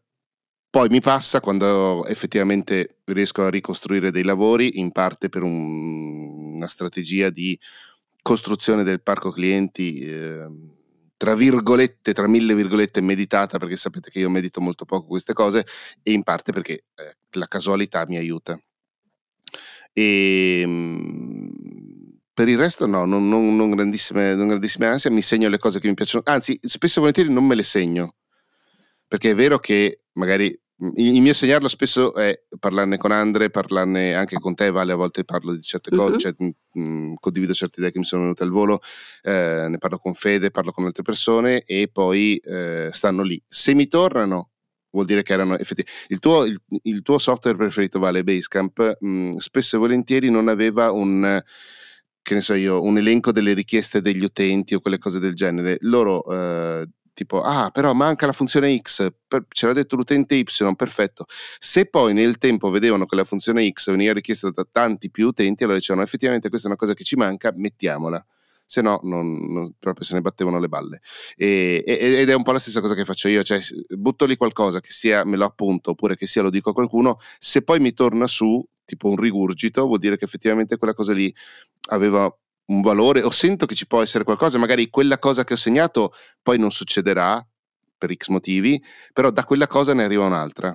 poi 0.71 0.89
mi 0.89 0.99
passa 0.99 1.41
quando 1.41 2.05
effettivamente 2.07 2.97
riesco 3.05 3.43
a 3.43 3.49
ricostruire 3.49 4.09
dei 4.09 4.23
lavori, 4.23 4.79
in 4.79 4.91
parte 4.91 5.29
per 5.29 5.43
un, 5.43 6.55
una 6.55 6.67
strategia 6.67 7.29
di 7.29 7.57
costruzione 8.23 8.83
del 8.83 9.01
parco 9.01 9.31
clienti. 9.31 9.99
Eh, 9.99 10.77
tra 11.19 11.35
virgolette, 11.35 12.13
tra 12.13 12.29
mille 12.29 12.55
virgolette, 12.55 13.01
meditata, 13.01 13.57
perché 13.57 13.75
sapete 13.75 14.09
che 14.09 14.19
io 14.19 14.29
medito 14.29 14.61
molto 14.61 14.85
poco 14.85 15.07
queste 15.07 15.33
cose, 15.33 15.65
e 16.01 16.13
in 16.13 16.23
parte 16.23 16.53
perché 16.53 16.85
eh, 16.95 17.17
la 17.31 17.45
casualità 17.45 18.05
mi 18.07 18.15
aiuta. 18.15 18.57
E 19.91 20.61
ehm, 20.61 21.49
per 22.33 22.47
il 22.47 22.57
resto 22.57 22.85
no, 22.85 23.03
non, 23.03 23.27
non, 23.27 23.53
non, 23.53 23.71
grandissime, 23.71 24.33
non 24.33 24.47
grandissime 24.47 24.87
ansie, 24.87 25.11
mi 25.11 25.21
segno 25.21 25.49
le 25.49 25.57
cose 25.57 25.81
che 25.81 25.89
mi 25.89 25.93
piacciono, 25.93 26.23
anzi 26.25 26.57
spesso 26.61 26.99
e 26.99 27.01
volentieri 27.01 27.33
non 27.33 27.45
me 27.45 27.55
le 27.55 27.63
segno, 27.63 28.15
perché 29.05 29.31
è 29.31 29.35
vero 29.35 29.59
che 29.59 30.05
magari 30.13 30.57
il 30.95 31.21
mio 31.21 31.33
segnarlo 31.33 31.67
spesso 31.67 32.13
è 32.15 32.43
parlarne 32.57 32.97
con 32.97 33.11
Andre, 33.11 33.49
parlarne 33.49 34.13
anche 34.13 34.37
con 34.37 34.55
te, 34.55 34.71
Vale, 34.71 34.93
a 34.93 34.95
volte 34.95 35.25
parlo 35.25 35.53
di 35.53 35.61
certe 35.61 35.93
cose, 35.93 36.09
mm-hmm. 36.11 36.19
cioè, 36.19 36.33
mh, 36.37 36.81
mm, 36.81 37.13
condivido 37.19 37.53
certe 37.53 37.79
idee 37.79 37.91
che 37.91 37.99
mi 37.99 38.05
sono 38.05 38.21
venute 38.21 38.43
al 38.43 38.49
volo, 38.49 38.79
eh, 39.21 39.65
ne 39.67 39.77
parlo 39.77 39.97
con 39.97 40.13
Fede, 40.13 40.51
parlo 40.51 40.71
con 40.71 40.85
altre 40.85 41.03
persone 41.03 41.61
e 41.63 41.89
poi 41.91 42.37
eh, 42.37 42.89
stanno 42.93 43.23
lì. 43.23 43.41
Se 43.45 43.73
mi 43.73 43.87
tornano, 43.87 44.51
vuol 44.91 45.05
dire 45.05 45.21
che 45.21 45.33
erano 45.33 45.57
effettivamente... 45.57 46.05
Il 46.07 46.19
tuo, 46.19 46.45
il, 46.45 46.57
il 46.83 47.01
tuo 47.01 47.17
software 47.17 47.57
preferito, 47.57 47.99
Vale, 47.99 48.23
Basecamp, 48.23 48.97
mh, 48.99 49.35
spesso 49.35 49.75
e 49.75 49.79
volentieri 49.79 50.29
non 50.29 50.47
aveva 50.47 50.91
un 50.91 51.41
che 52.21 52.35
ne 52.35 52.41
so 52.41 52.53
io, 52.53 52.83
un 52.83 52.97
elenco 52.97 53.31
delle 53.31 53.53
richieste 53.53 54.01
degli 54.01 54.23
utenti 54.23 54.75
o 54.75 54.81
quelle 54.81 54.99
cose 54.99 55.17
del 55.17 55.33
genere. 55.33 55.77
Loro 55.79 56.23
eh, 56.31 56.87
tipo, 57.19 57.41
ah, 57.41 57.69
però 57.69 57.91
manca 57.91 58.25
la 58.25 58.31
funzione 58.31 58.77
X, 58.77 59.11
per, 59.27 59.45
c'era 59.49 59.73
detto 59.73 59.97
l'utente 59.97 60.35
Y, 60.35 60.45
perfetto. 60.77 61.25
Se 61.59 61.85
poi 61.85 62.13
nel 62.13 62.37
tempo 62.37 62.69
vedevano 62.69 63.05
che 63.05 63.17
la 63.17 63.25
funzione 63.25 63.69
X 63.69 63.89
veniva 63.89 64.13
richiesta 64.13 64.49
da 64.51 64.65
tanti 64.71 65.11
più 65.11 65.27
utenti, 65.27 65.63
allora 65.63 65.77
dicevano 65.77 66.05
effettivamente 66.05 66.47
questa 66.47 66.67
è 66.67 66.69
una 66.69 66.79
cosa 66.79 66.93
che 66.93 67.03
ci 67.03 67.17
manca, 67.17 67.51
mettiamola. 67.53 68.25
Se 68.65 68.81
no, 68.81 69.01
non, 69.03 69.51
non, 69.51 69.73
proprio 69.77 70.05
se 70.05 70.13
ne 70.13 70.21
battevano 70.21 70.59
le 70.59 70.69
balle. 70.69 71.01
E, 71.35 71.83
ed 71.85 72.29
è 72.29 72.33
un 72.33 72.43
po' 72.43 72.53
la 72.53 72.59
stessa 72.59 72.79
cosa 72.79 72.93
che 72.95 73.03
faccio 73.03 73.27
io, 73.27 73.43
cioè 73.43 73.59
butto 73.97 74.25
lì 74.25 74.37
qualcosa 74.37 74.79
che 74.79 74.91
sia 74.91 75.25
me 75.25 75.35
lo 75.35 75.45
appunto 75.45 75.91
oppure 75.91 76.15
che 76.15 76.25
sia 76.25 76.41
lo 76.41 76.49
dico 76.49 76.69
a 76.69 76.73
qualcuno, 76.73 77.19
se 77.37 77.63
poi 77.63 77.79
mi 77.81 77.91
torna 77.91 78.27
su, 78.27 78.65
tipo 78.85 79.09
un 79.09 79.17
rigurgito, 79.17 79.85
vuol 79.87 79.99
dire 79.99 80.15
che 80.15 80.23
effettivamente 80.23 80.77
quella 80.77 80.93
cosa 80.93 81.11
lì 81.11 81.33
aveva 81.89 82.33
un 82.69 82.81
valore 82.81 83.21
o 83.21 83.29
sento 83.31 83.65
che 83.65 83.75
ci 83.75 83.87
può 83.87 84.01
essere 84.01 84.23
qualcosa, 84.23 84.57
magari 84.57 84.89
quella 84.89 85.19
cosa 85.19 85.43
che 85.43 85.53
ho 85.53 85.57
segnato 85.57 86.13
poi 86.41 86.57
non 86.57 86.71
succederà 86.71 87.45
per 87.97 88.13
X 88.15 88.27
motivi, 88.27 88.81
però 89.13 89.29
da 89.29 89.43
quella 89.43 89.67
cosa 89.67 89.93
ne 89.93 90.03
arriva 90.03 90.25
un'altra. 90.25 90.73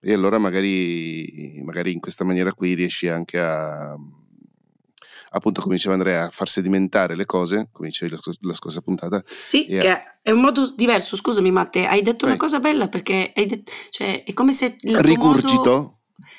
E 0.00 0.12
allora 0.12 0.38
magari, 0.38 1.60
magari 1.64 1.92
in 1.92 2.00
questa 2.00 2.24
maniera 2.24 2.52
qui 2.52 2.74
riesci 2.74 3.08
anche 3.08 3.38
a, 3.38 3.94
appunto 5.30 5.60
come 5.60 5.74
diceva 5.74 5.94
Andrea, 5.94 6.26
a 6.26 6.30
far 6.30 6.48
sedimentare 6.48 7.16
le 7.16 7.26
cose, 7.26 7.68
come 7.72 7.88
dicevi 7.88 8.12
la, 8.12 8.18
la 8.40 8.54
scorsa 8.54 8.80
puntata. 8.80 9.22
Sì, 9.46 9.66
che 9.66 9.90
a... 9.90 10.20
è 10.22 10.30
un 10.30 10.40
modo 10.40 10.72
diverso, 10.74 11.16
scusami 11.16 11.50
Matte, 11.50 11.84
hai 11.86 12.02
detto 12.02 12.26
Vai. 12.26 12.34
una 12.34 12.36
cosa 12.36 12.60
bella 12.60 12.88
perché 12.88 13.32
hai 13.34 13.46
detto, 13.46 13.72
cioè, 13.90 14.22
è 14.24 14.32
come 14.32 14.52
se... 14.52 14.76
Rigurgito? 14.80 15.70
Modo 15.70 15.97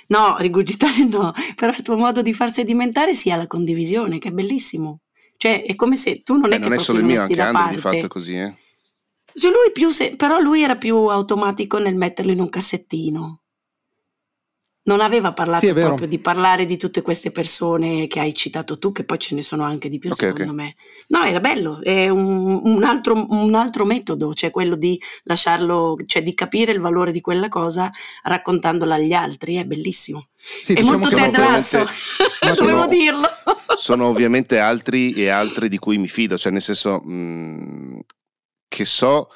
No, 0.09 0.37
rigurgitare 0.37 1.05
no, 1.05 1.33
però 1.55 1.71
il 1.71 1.81
tuo 1.81 1.97
modo 1.97 2.21
di 2.21 2.33
far 2.33 2.51
sedimentare 2.51 3.13
sia 3.13 3.35
la 3.35 3.47
condivisione, 3.47 4.17
che 4.17 4.29
è 4.29 4.31
bellissimo. 4.31 5.01
Cioè, 5.37 5.63
è 5.63 5.75
come 5.75 5.95
se 5.95 6.21
tu 6.23 6.33
non 6.33 6.49
Beh, 6.49 6.55
è 6.55 6.59
che 6.59 6.67
non 6.67 6.73
è 6.73 6.77
solo 6.79 6.99
il 6.99 7.05
mio, 7.05 7.21
anche 7.21 7.39
Andrea 7.39 7.69
di 7.69 7.77
fatto 7.77 8.07
così, 8.07 8.35
eh. 8.35 8.55
Lui 9.41 9.71
più 9.71 9.89
se- 9.91 10.15
però 10.17 10.39
lui 10.39 10.63
era 10.63 10.75
più 10.75 10.95
automatico 10.95 11.77
nel 11.77 11.95
metterlo 11.95 12.31
in 12.31 12.41
un 12.41 12.49
cassettino. 12.49 13.43
Non 14.89 15.01
aveva 15.01 15.33
parlato 15.33 15.67
Sì, 15.67 15.73
proprio 15.73 16.07
di 16.07 16.17
parlare 16.19 16.65
di 16.65 16.75
tutte 16.77 17.01
queste 17.03 17.29
persone 17.31 18.07
che 18.07 18.19
hai 18.19 18.33
citato 18.33 18.79
tu, 18.79 18.91
che 18.91 19.03
poi 19.03 19.19
ce 19.19 19.35
ne 19.35 19.43
sono 19.43 19.63
anche 19.63 19.87
di 19.87 19.99
più, 19.99 20.09
Ok, 20.09 20.15
secondo 20.17 20.49
ok. 20.51 20.57
me. 20.57 20.75
No, 21.09 21.23
era 21.23 21.39
bello, 21.39 21.79
è 21.83 22.09
un, 22.09 22.59
un 22.63 22.83
altro, 22.83 23.13
un 23.29 23.53
altro 23.53 23.85
metodo, 23.85 24.33
cioè 24.33 24.49
quello 24.51 24.75
di 24.75 24.99
lasciarlo, 25.23 25.95
cioè 26.07 26.23
di 26.23 26.33
capire 26.33 26.71
il 26.71 26.79
valore 26.79 27.11
di 27.11 27.21
quella 27.21 27.49
cosa 27.49 27.89
raccontandola 28.23 28.95
agli 28.95 29.13
altri, 29.13 29.55
è 29.55 29.65
bellissimo. 29.65 30.29
Sì, 30.61 30.73
è 30.73 30.75
diciamo 30.81 30.97
molto 30.97 31.15
Ted 31.15 31.37
Lasso, 31.37 31.85
dovevo 32.55 32.87
dirlo. 32.87 33.27
sono 33.77 34.05
ovviamente 34.07 34.57
altri 34.59 35.13
e 35.13 35.29
altri 35.29 35.69
di 35.69 35.77
cui 35.77 35.97
mi 35.97 36.07
fido, 36.07 36.37
cioè 36.37 36.51
nel 36.51 36.61
senso 36.61 36.99
mh, 36.99 37.99
che 38.67 38.85
so, 38.85 39.29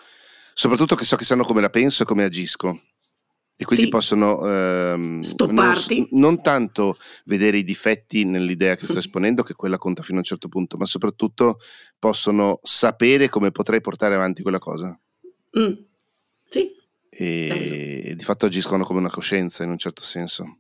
soprattutto 0.54 0.96
che 0.96 1.06
so 1.06 1.16
che 1.16 1.26
sanno 1.26 1.44
come 1.44 1.62
la 1.62 1.70
penso 1.70 2.04
e 2.04 2.06
come 2.06 2.24
agisco. 2.24 2.80
E 3.56 3.66
quindi 3.66 3.86
Sì. 3.86 3.92
possono 3.92 4.46
ehm. 4.48 5.22
Non, 5.50 5.74
non 6.12 6.42
tanto 6.42 6.98
vedere 7.26 7.58
i 7.58 7.64
difetti 7.64 8.26
nell'idea 8.26 8.76
che 8.76 8.88
sto 8.88 8.98
esponendo, 8.98 9.44
che 9.44 9.54
quella 9.54 9.78
conta 9.78 10.02
fino 10.02 10.16
a 10.18 10.20
un 10.20 10.26
certo 10.26 10.48
punto, 10.48 10.76
ma 10.78 10.86
soprattutto 10.86 11.60
possono 12.00 12.60
sapere 12.64 13.30
come 13.30 13.52
potrei 13.52 13.80
portare 13.80 14.16
avanti 14.16 14.42
quella 14.42 14.60
cosa. 14.60 15.00
Mm. 15.60 15.74
Sì, 16.50 16.72
E, 17.10 18.02
e 18.04 18.16
di 18.16 18.24
fatto 18.24 18.48
agiscono 18.48 18.84
come 18.84 19.00
una 19.00 19.10
coscienza 19.12 19.64
in 19.64 19.70
un 19.70 19.78
certo 19.78 20.02
senso. 20.02 20.60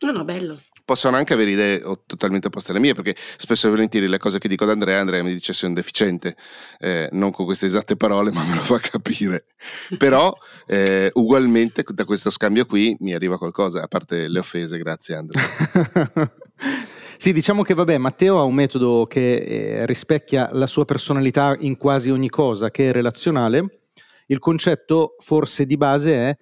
no, 0.00 0.12
no, 0.12 0.24
bello. 0.24 0.58
Possono 0.86 1.16
anche 1.16 1.34
avere 1.34 1.50
idee 1.50 1.82
totalmente 2.06 2.46
opposte 2.46 2.70
alle 2.70 2.80
mie, 2.80 2.94
perché 2.94 3.14
spesso 3.36 3.66
e 3.66 3.70
volentieri 3.70 4.06
le 4.06 4.18
cose 4.18 4.38
che 4.38 4.48
dico 4.48 4.64
ad 4.64 4.70
Andrea, 4.70 5.00
Andrea 5.00 5.22
mi 5.22 5.32
dice 5.32 5.52
sei 5.52 5.68
un 5.68 5.74
deficiente, 5.74 6.36
eh, 6.78 7.08
non 7.12 7.32
con 7.32 7.44
queste 7.44 7.66
esatte 7.66 7.96
parole, 7.96 8.30
ma 8.30 8.42
me 8.44 8.54
lo 8.54 8.62
fa 8.62 8.78
capire. 8.78 9.46
Però 9.98 10.32
eh, 10.66 11.10
ugualmente 11.14 11.84
da 11.86 12.04
questo 12.04 12.30
scambio 12.30 12.64
qui 12.64 12.96
mi 13.00 13.12
arriva 13.12 13.36
qualcosa, 13.36 13.82
a 13.82 13.88
parte 13.88 14.28
le 14.28 14.38
offese, 14.38 14.78
grazie 14.78 15.16
Andrea. 15.16 15.44
Sì, 17.18 17.32
diciamo 17.32 17.62
che 17.62 17.72
vabbè, 17.72 17.96
Matteo 17.96 18.38
ha 18.38 18.42
un 18.42 18.52
metodo 18.52 19.06
che 19.08 19.36
eh, 19.36 19.86
rispecchia 19.86 20.50
la 20.52 20.66
sua 20.66 20.84
personalità 20.84 21.54
in 21.60 21.78
quasi 21.78 22.10
ogni 22.10 22.28
cosa, 22.28 22.70
che 22.70 22.90
è 22.90 22.92
relazionale. 22.92 23.84
Il 24.26 24.38
concetto 24.38 25.16
forse 25.20 25.64
di 25.64 25.78
base 25.78 26.12
è 26.12 26.36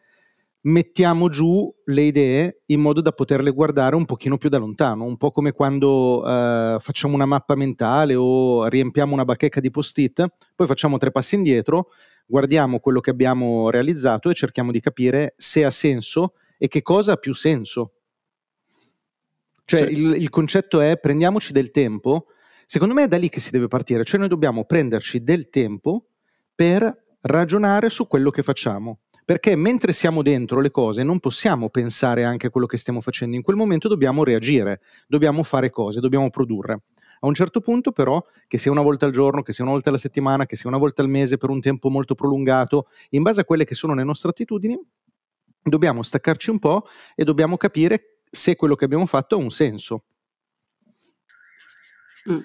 mettiamo 0.66 1.28
giù 1.28 1.73
le 1.87 2.02
idee 2.02 2.62
in 2.66 2.80
modo 2.80 3.00
da 3.00 3.12
poterle 3.12 3.50
guardare 3.50 3.97
un 3.97 4.04
pochino 4.04 4.38
più 4.38 4.49
da 4.49 4.59
lontano, 4.59 5.04
un 5.04 5.16
po' 5.16 5.30
come 5.30 5.52
quando 5.52 6.25
eh, 6.26 6.76
facciamo 6.80 7.14
una 7.14 7.26
mappa 7.26 7.54
mentale 7.54 8.14
o 8.14 8.66
riempiamo 8.66 9.12
una 9.12 9.25
bacheca 9.25 9.61
di 9.61 9.71
post-it, 9.71 10.26
poi 10.54 10.66
facciamo 10.66 10.97
tre 10.97 11.11
passi 11.11 11.35
indietro, 11.35 11.88
guardiamo 12.26 12.78
quello 12.78 13.00
che 13.00 13.11
abbiamo 13.11 13.68
realizzato 13.68 14.30
e 14.30 14.35
cerchiamo 14.35 14.71
di 14.71 14.80
capire 14.80 15.35
se 15.37 15.64
ha 15.64 15.71
senso 15.71 16.35
e 16.56 16.68
che 16.68 16.83
cosa 16.83 17.12
ha 17.12 17.16
più 17.16 17.35
senso. 17.35 17.92
Cioè 19.66 19.80
Certo. 19.80 19.94
il, 19.94 20.14
il 20.14 20.30
concetto 20.30 20.80
è 20.80 20.99
prendiamoci 20.99 21.52
del 21.52 21.71
tempo, 21.71 22.26
secondo 22.64 22.94
me 22.94 23.04
è 23.04 23.09
da 23.09 23.18
lì 23.18 23.28
che 23.28 23.40
si 23.40 23.50
deve 23.50 23.68
partire, 23.68 24.04
cioè 24.04 24.18
noi 24.18 24.28
dobbiamo 24.28 24.64
prenderci 24.64 25.23
del 25.23 25.50
tempo 25.50 26.06
per 26.54 27.04
ragionare 27.21 27.90
su 27.90 28.06
quello 28.06 28.30
che 28.30 28.42
facciamo. 28.42 29.00
Perché 29.25 29.57
mentre 29.57 29.95
siamo 29.95 30.23
dentro 30.23 30.61
le 30.61 30.71
cose 30.71 31.02
non 31.02 31.19
possiamo 31.19 31.71
pensare 31.71 32.25
anche 32.25 32.49
a 32.49 32.50
quello 32.50 32.66
che 32.66 32.76
stiamo 32.76 33.00
facendo, 33.00 33.37
in 33.37 33.43
quel 33.43 33.57
momento 33.57 33.88
dobbiamo 33.88 34.23
reagire, 34.23 34.83
dobbiamo 35.07 35.43
fare 35.43 35.71
cose, 35.71 36.00
dobbiamo 36.00 36.28
produrre. 36.28 36.83
A 37.21 37.26
un 37.26 37.33
certo 37.33 37.62
punto 37.62 37.90
però, 37.90 38.23
che 38.47 38.59
sia 38.59 38.71
una 38.71 38.83
volta 38.83 39.07
al 39.07 39.12
giorno, 39.12 39.40
che 39.40 39.54
sia 39.54 39.64
una 39.64 39.73
volta 39.73 39.88
alla 39.88 39.99
settimana, 39.99 40.45
che 40.45 40.57
sia 40.57 40.69
una 40.69 40.78
volta 40.78 41.00
al 41.00 41.09
mese 41.09 41.38
per 41.38 41.49
un 41.49 41.61
tempo 41.62 41.88
molto 41.88 42.14
prolungato, 42.14 42.88
in 43.11 43.23
base 43.23 43.40
a 43.40 43.45
quelle 43.45 43.64
che 43.64 43.75
sono 43.75 43.95
le 43.95 44.04
nostre 44.04 44.28
attitudini, 44.28 44.78
dobbiamo 45.62 46.02
staccarci 46.02 46.50
un 46.50 46.59
po' 46.59 46.87
e 47.14 47.25
dobbiamo 47.25 47.57
capire 47.57 48.19
se 48.31 48.57
quello 48.57 48.75
che 48.75 48.85
abbiamo 48.85 49.07
fatto 49.07 49.37
ha 49.37 49.38
un 49.38 49.50
senso. 49.50 50.04
Mm. 52.31 52.38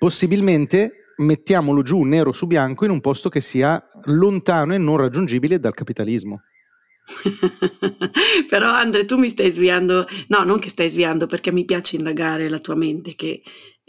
Possibilmente 0.00 1.01
mettiamolo 1.22 1.82
giù 1.82 2.02
nero 2.02 2.32
su 2.32 2.46
bianco 2.46 2.84
in 2.84 2.90
un 2.90 3.00
posto 3.00 3.28
che 3.28 3.40
sia 3.40 3.82
lontano 4.04 4.74
e 4.74 4.78
non 4.78 4.96
raggiungibile 4.96 5.58
dal 5.58 5.74
capitalismo. 5.74 6.42
Però 8.48 8.70
Andre, 8.70 9.04
tu 9.04 9.16
mi 9.16 9.28
stai 9.28 9.50
sviando, 9.50 10.06
no, 10.28 10.44
non 10.44 10.58
che 10.58 10.68
stai 10.68 10.88
sviando, 10.88 11.26
perché 11.26 11.50
mi 11.50 11.64
piace 11.64 11.96
indagare 11.96 12.48
la 12.48 12.58
tua 12.58 12.76
mente, 12.76 13.14
che 13.14 13.42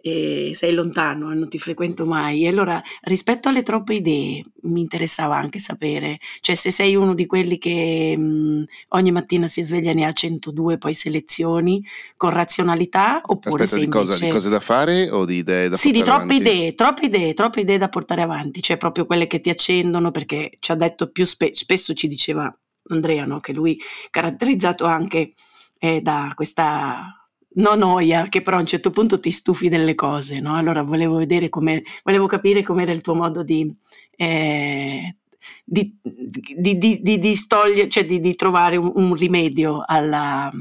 eh, 0.06 0.52
sei 0.54 0.74
lontano 0.74 1.32
e 1.32 1.36
non 1.36 1.48
ti 1.50 1.58
frequento 1.58 2.06
mai. 2.06 2.44
E 2.44 2.50
allora, 2.50 2.82
rispetto 3.04 3.48
alle 3.50 3.64
troppe 3.64 3.96
idee, 3.96 4.44
mi 4.64 4.82
interessava 4.82 5.38
anche 5.38 5.60
sapere, 5.60 6.20
cioè 6.42 6.56
se 6.56 6.72
sei 6.72 6.96
uno 6.96 7.14
di 7.14 7.26
quelli 7.26 7.58
che 7.58 8.16
mh, 8.18 8.66
ogni 8.90 9.12
mattina 9.12 9.48
si 9.48 9.62
sveglia 9.64 9.92
e 9.92 9.94
ne 9.94 10.06
ha 10.06 10.12
102, 10.12 10.78
poi 10.78 10.94
selezioni 10.94 11.84
con 12.18 12.32
razionalità, 12.32 13.22
oppure 13.26 13.66
Aspetta, 13.66 13.66
se 13.66 13.80
di 13.80 13.88
cosa? 13.88 14.18
invece... 14.18 14.26
Di 14.26 14.28
cose 14.28 14.50
da 14.50 14.60
fare 14.60 15.10
o 15.12 15.24
di 15.24 15.36
idee 15.38 15.70
da 15.70 15.78
Sì, 15.78 15.92
di 15.92 16.04
portare 16.04 16.04
troppe 16.04 16.36
avanti? 16.36 16.36
idee, 16.36 16.76
troppe 16.76 17.06
idee, 17.06 17.34
troppe 17.34 17.62
idee 17.62 17.78
da 17.80 17.90
portare 17.90 18.22
avanti, 18.22 18.62
cioè 18.62 18.78
proprio 18.78 19.06
quelle 19.08 19.26
che 19.28 19.40
ti 19.42 19.50
accendono, 19.50 20.12
perché 20.12 20.52
ci 20.60 20.72
ha 20.72 20.76
detto 20.76 21.10
più 21.12 21.26
spe- 21.26 21.54
spesso 21.54 21.94
ci 21.96 22.08
diceva 22.08 22.56
Andrea, 22.90 23.26
no, 23.26 23.40
che 23.40 23.54
lui 23.54 23.80
caratterizzato 24.12 24.86
anche 24.86 25.34
eh, 25.80 26.02
da 26.02 26.32
questa 26.36 27.23
no 27.56 27.76
noia, 27.76 28.28
che 28.30 28.42
però 28.42 28.58
a 28.58 28.62
un 28.62 28.66
certo 28.66 28.90
punto 28.90 29.20
ti 29.20 29.32
stufi 29.32 29.70
delle 29.70 29.96
cose, 29.96 30.40
no? 30.40 30.56
Allora 30.56 30.82
volevo 30.82 31.18
vedere 31.18 31.50
come, 31.50 31.84
volevo 32.04 32.26
capire 32.28 32.64
com'era 32.64 32.92
il 32.92 33.02
tuo 33.02 33.16
modo 33.16 33.44
di, 33.44 33.74
eh, 34.16 35.16
di, 35.64 35.96
di, 36.02 36.78
di, 36.78 37.20
di, 37.20 37.34
stogliere, 37.34 37.90
cioè 37.90 38.06
di 38.06 38.36
trovare 38.36 38.78
un, 38.78 38.92
un 38.96 39.14
rimedio 39.16 39.84
alla, 39.86 40.52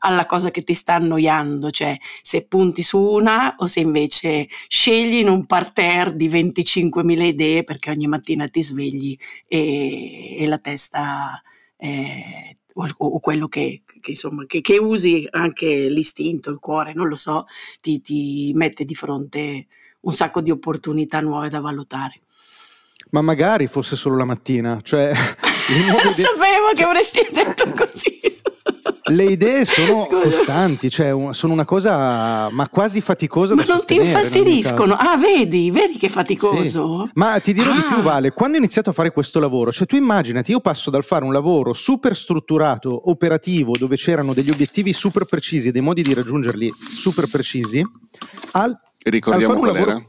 alla 0.00 0.26
cosa 0.26 0.50
che 0.50 0.62
ti 0.62 0.74
sta 0.74 0.94
annoiando, 0.94 1.70
cioè 1.70 1.96
se 2.22 2.46
punti 2.46 2.82
su 2.82 3.00
una 3.00 3.56
o 3.58 3.66
se 3.66 3.80
invece 3.80 4.48
scegli 4.68 5.18
in 5.18 5.28
un 5.28 5.46
parterre 5.46 6.16
di 6.16 6.28
25.000 6.28 7.22
idee 7.22 7.64
perché 7.64 7.90
ogni 7.90 8.06
mattina 8.06 8.48
ti 8.48 8.62
svegli 8.62 9.16
e, 9.46 10.36
e 10.38 10.46
la 10.46 10.58
testa 10.58 11.42
eh, 11.76 12.58
o, 12.74 12.86
o 12.96 13.20
quello 13.20 13.48
che, 13.48 13.82
che, 14.00 14.10
insomma, 14.10 14.44
che, 14.46 14.60
che, 14.60 14.78
usi 14.78 15.26
anche 15.30 15.88
l'istinto, 15.88 16.50
il 16.50 16.58
cuore, 16.58 16.92
non 16.94 17.08
lo 17.08 17.16
so, 17.16 17.46
ti, 17.80 18.00
ti 18.02 18.52
mette 18.54 18.84
di 18.84 18.94
fronte 18.94 19.66
un 20.00 20.12
sacco 20.12 20.40
di 20.40 20.50
opportunità 20.50 21.20
nuove 21.20 21.48
da 21.48 21.60
valutare. 21.60 22.22
Ma 23.10 23.22
magari 23.22 23.66
fosse 23.66 23.96
solo 23.96 24.16
la 24.16 24.24
mattina, 24.24 24.80
cioè 24.82 25.12
sapevo 25.14 26.72
che 26.74 26.82
avresti 26.82 27.26
detto 27.32 27.70
così. 27.70 28.20
Le 29.04 29.24
idee 29.24 29.64
sono 29.66 30.02
Scusa. 30.02 30.22
costanti, 30.22 30.90
cioè 30.90 31.32
sono 31.32 31.52
una 31.52 31.64
cosa 31.64 32.48
ma 32.50 32.68
quasi 32.68 33.00
faticosa 33.00 33.54
ma 33.54 33.62
da 33.62 33.74
non 33.74 33.84
ti 33.84 33.96
infastidiscono? 33.96 34.94
Ah, 34.94 35.16
vedi, 35.16 35.70
vedi 35.70 35.98
che 35.98 36.06
è 36.06 36.10
faticoso. 36.10 37.04
Sì. 37.06 37.10
Ma 37.14 37.38
ti 37.40 37.52
dirò 37.52 37.72
ah. 37.72 37.74
di 37.74 37.82
più, 37.82 38.02
Vale, 38.02 38.32
quando 38.32 38.56
ho 38.56 38.58
iniziato 38.58 38.90
a 38.90 38.92
fare 38.92 39.12
questo 39.12 39.40
lavoro, 39.40 39.72
cioè 39.72 39.86
tu 39.86 39.96
immaginati, 39.96 40.50
io 40.50 40.60
passo 40.60 40.90
dal 40.90 41.04
fare 41.04 41.24
un 41.24 41.32
lavoro 41.32 41.72
super 41.72 42.16
strutturato, 42.16 43.10
operativo, 43.10 43.76
dove 43.76 43.96
c'erano 43.96 44.32
degli 44.34 44.50
obiettivi 44.50 44.92
super 44.92 45.24
precisi 45.24 45.68
e 45.68 45.72
dei 45.72 45.82
modi 45.82 46.02
di 46.02 46.14
raggiungerli 46.14 46.72
super 46.78 47.26
precisi, 47.28 47.82
al, 48.52 48.78
Ricordiamo 49.02 49.52
al 49.54 49.58
qual 49.58 49.72
lavoro, 49.72 49.90
era? 49.90 50.04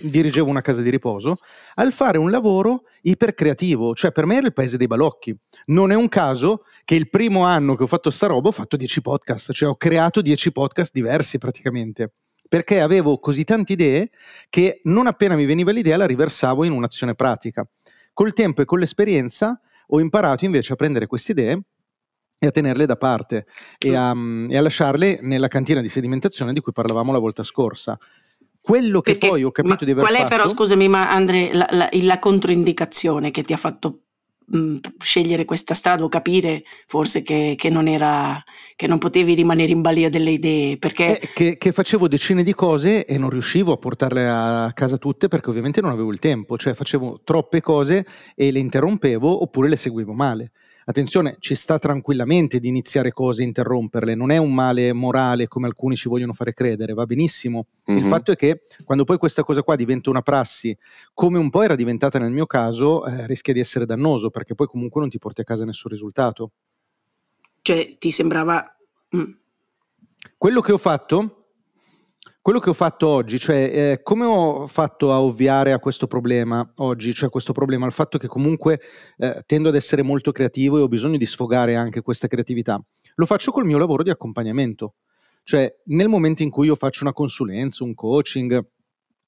Dirigevo 0.00 0.48
una 0.48 0.60
casa 0.60 0.80
di 0.82 0.90
riposo, 0.90 1.36
al 1.74 1.92
fare 1.92 2.18
un 2.18 2.30
lavoro 2.30 2.84
ipercreativo, 3.02 3.94
cioè 3.94 4.12
per 4.12 4.26
me 4.26 4.36
era 4.36 4.46
il 4.46 4.52
paese 4.52 4.76
dei 4.76 4.86
balocchi. 4.86 5.36
Non 5.66 5.92
è 5.92 5.94
un 5.94 6.08
caso 6.08 6.64
che 6.84 6.94
il 6.94 7.08
primo 7.10 7.44
anno 7.44 7.74
che 7.74 7.82
ho 7.82 7.86
fatto 7.86 8.10
sta 8.10 8.26
roba 8.26 8.48
ho 8.48 8.52
fatto 8.52 8.76
10 8.76 9.00
podcast, 9.00 9.52
cioè 9.52 9.68
ho 9.68 9.76
creato 9.76 10.22
10 10.22 10.52
podcast 10.52 10.92
diversi 10.92 11.38
praticamente, 11.38 12.12
perché 12.48 12.80
avevo 12.80 13.18
così 13.18 13.44
tante 13.44 13.72
idee 13.72 14.10
che 14.48 14.80
non 14.84 15.06
appena 15.06 15.36
mi 15.36 15.46
veniva 15.46 15.70
l'idea 15.70 15.96
la 15.96 16.06
riversavo 16.06 16.64
in 16.64 16.72
un'azione 16.72 17.14
pratica. 17.14 17.66
Col 18.12 18.32
tempo 18.34 18.62
e 18.62 18.64
con 18.64 18.78
l'esperienza 18.78 19.60
ho 19.88 20.00
imparato 20.00 20.44
invece 20.44 20.72
a 20.72 20.76
prendere 20.76 21.06
queste 21.06 21.32
idee 21.32 21.62
e 22.42 22.46
a 22.46 22.50
tenerle 22.50 22.86
da 22.86 22.96
parte 22.96 23.46
e 23.78 23.94
a, 23.94 24.14
e 24.48 24.56
a 24.56 24.62
lasciarle 24.62 25.18
nella 25.20 25.48
cantina 25.48 25.82
di 25.82 25.90
sedimentazione 25.90 26.54
di 26.54 26.60
cui 26.60 26.72
parlavamo 26.72 27.12
la 27.12 27.18
volta 27.18 27.42
scorsa. 27.42 27.98
Quello 28.60 29.00
che 29.00 29.12
Perché, 29.12 29.28
poi 29.28 29.42
ho 29.42 29.50
capito 29.50 29.84
di 29.84 29.92
aver 29.92 30.04
qual 30.04 30.14
è 30.14 30.18
fatto... 30.18 30.28
però, 30.28 30.48
scusami, 30.48 30.88
ma 30.88 31.10
Andre, 31.10 31.52
la, 31.52 31.66
la, 31.70 31.88
la 31.90 32.18
controindicazione 32.18 33.30
che 33.30 33.42
ti 33.42 33.52
ha 33.52 33.56
fatto 33.56 34.02
mh, 34.50 34.76
scegliere 34.98 35.44
questa 35.44 35.74
strada 35.74 36.04
o 36.04 36.08
capire 36.08 36.64
forse 36.86 37.22
che, 37.22 37.54
che, 37.56 37.70
non 37.70 37.88
era 37.88 38.42
che 38.76 38.86
non 38.86 38.98
potevi 38.98 39.34
rimanere 39.34 39.72
in 39.72 39.80
balia 39.80 40.10
delle 40.10 40.30
idee 40.30 40.78
perché 40.78 41.20
eh, 41.20 41.28
che, 41.32 41.58
che, 41.58 41.72
facevo 41.72 42.08
decine 42.08 42.42
di 42.42 42.54
cose 42.54 43.04
e 43.04 43.18
non 43.18 43.30
riuscivo 43.30 43.72
a 43.72 43.76
portarle 43.76 44.28
a 44.28 44.72
casa 44.74 44.96
tutte 44.96 45.28
perché 45.28 45.50
ovviamente 45.50 45.80
non 45.80 45.90
avevo 45.90 46.12
il 46.12 46.18
tempo 46.18 46.56
cioè 46.56 46.74
facevo 46.74 47.20
troppe 47.24 47.60
cose 47.60 48.06
e 48.34 48.50
le 48.50 48.58
interrompevo 48.58 49.42
oppure 49.42 49.68
le 49.68 49.76
seguivo 49.76 50.12
male 50.12 50.52
attenzione 50.84 51.36
ci 51.38 51.54
sta 51.54 51.78
tranquillamente 51.78 52.58
di 52.60 52.68
iniziare 52.68 53.12
cose 53.12 53.42
e 53.42 53.46
interromperle 53.46 54.14
non 54.14 54.30
è 54.30 54.36
un 54.38 54.54
male 54.54 54.92
morale 54.92 55.48
come 55.48 55.66
alcuni 55.66 55.96
ci 55.96 56.08
vogliono 56.08 56.32
fare 56.32 56.52
credere 56.52 56.94
va 56.94 57.04
benissimo 57.06 57.66
mm-hmm. 57.90 58.02
il 58.02 58.08
fatto 58.08 58.32
è 58.32 58.36
che 58.36 58.62
quando 58.84 59.04
poi 59.04 59.18
questa 59.18 59.42
cosa 59.42 59.62
qua 59.62 59.76
diventa 59.76 60.10
una 60.10 60.22
prassi 60.22 60.76
come 61.14 61.38
un 61.38 61.50
po' 61.50 61.62
era 61.62 61.74
diventata 61.74 62.18
nel 62.18 62.32
mio 62.32 62.46
caso 62.46 63.04
eh, 63.06 63.26
rischia 63.26 63.52
di 63.52 63.60
essere 63.60 63.86
dannoso 63.86 64.30
perché 64.30 64.54
poi 64.54 64.66
comunque 64.66 65.00
non 65.00 65.10
ti 65.10 65.18
porti 65.18 65.40
a 65.40 65.44
casa 65.44 65.64
nessun 65.64 65.90
risultato 65.90 66.52
Cioè, 67.62 67.96
ti 67.98 68.10
sembrava... 68.10 68.76
Mm. 69.14 69.32
Quello 70.36 70.60
che 70.60 70.72
ho 70.72 70.78
fatto 70.78 71.39
quello 72.42 72.58
che 72.58 72.70
ho 72.70 72.74
fatto 72.74 73.06
oggi, 73.06 73.38
cioè 73.38 73.70
eh, 73.72 74.02
come 74.02 74.24
ho 74.24 74.66
fatto 74.66 75.12
a 75.12 75.20
ovviare 75.20 75.72
a 75.72 75.78
questo 75.78 76.06
problema 76.06 76.72
oggi, 76.76 77.12
cioè 77.12 77.28
questo 77.28 77.52
problema, 77.52 77.84
al 77.84 77.92
fatto 77.92 78.16
che 78.16 78.28
comunque 78.28 78.80
eh, 79.18 79.42
tendo 79.44 79.68
ad 79.68 79.74
essere 79.74 80.02
molto 80.02 80.32
creativo 80.32 80.78
e 80.78 80.80
ho 80.80 80.88
bisogno 80.88 81.18
di 81.18 81.26
sfogare 81.26 81.76
anche 81.76 82.00
questa 82.00 82.28
creatività, 82.28 82.82
lo 83.14 83.26
faccio 83.26 83.52
col 83.52 83.66
mio 83.66 83.78
lavoro 83.78 84.02
di 84.02 84.10
accompagnamento. 84.10 84.94
Cioè 85.42 85.70
nel 85.86 86.08
momento 86.08 86.42
in 86.42 86.50
cui 86.50 86.66
io 86.66 86.76
faccio 86.76 87.02
una 87.02 87.12
consulenza, 87.12 87.84
un 87.84 87.94
coaching, 87.94 88.58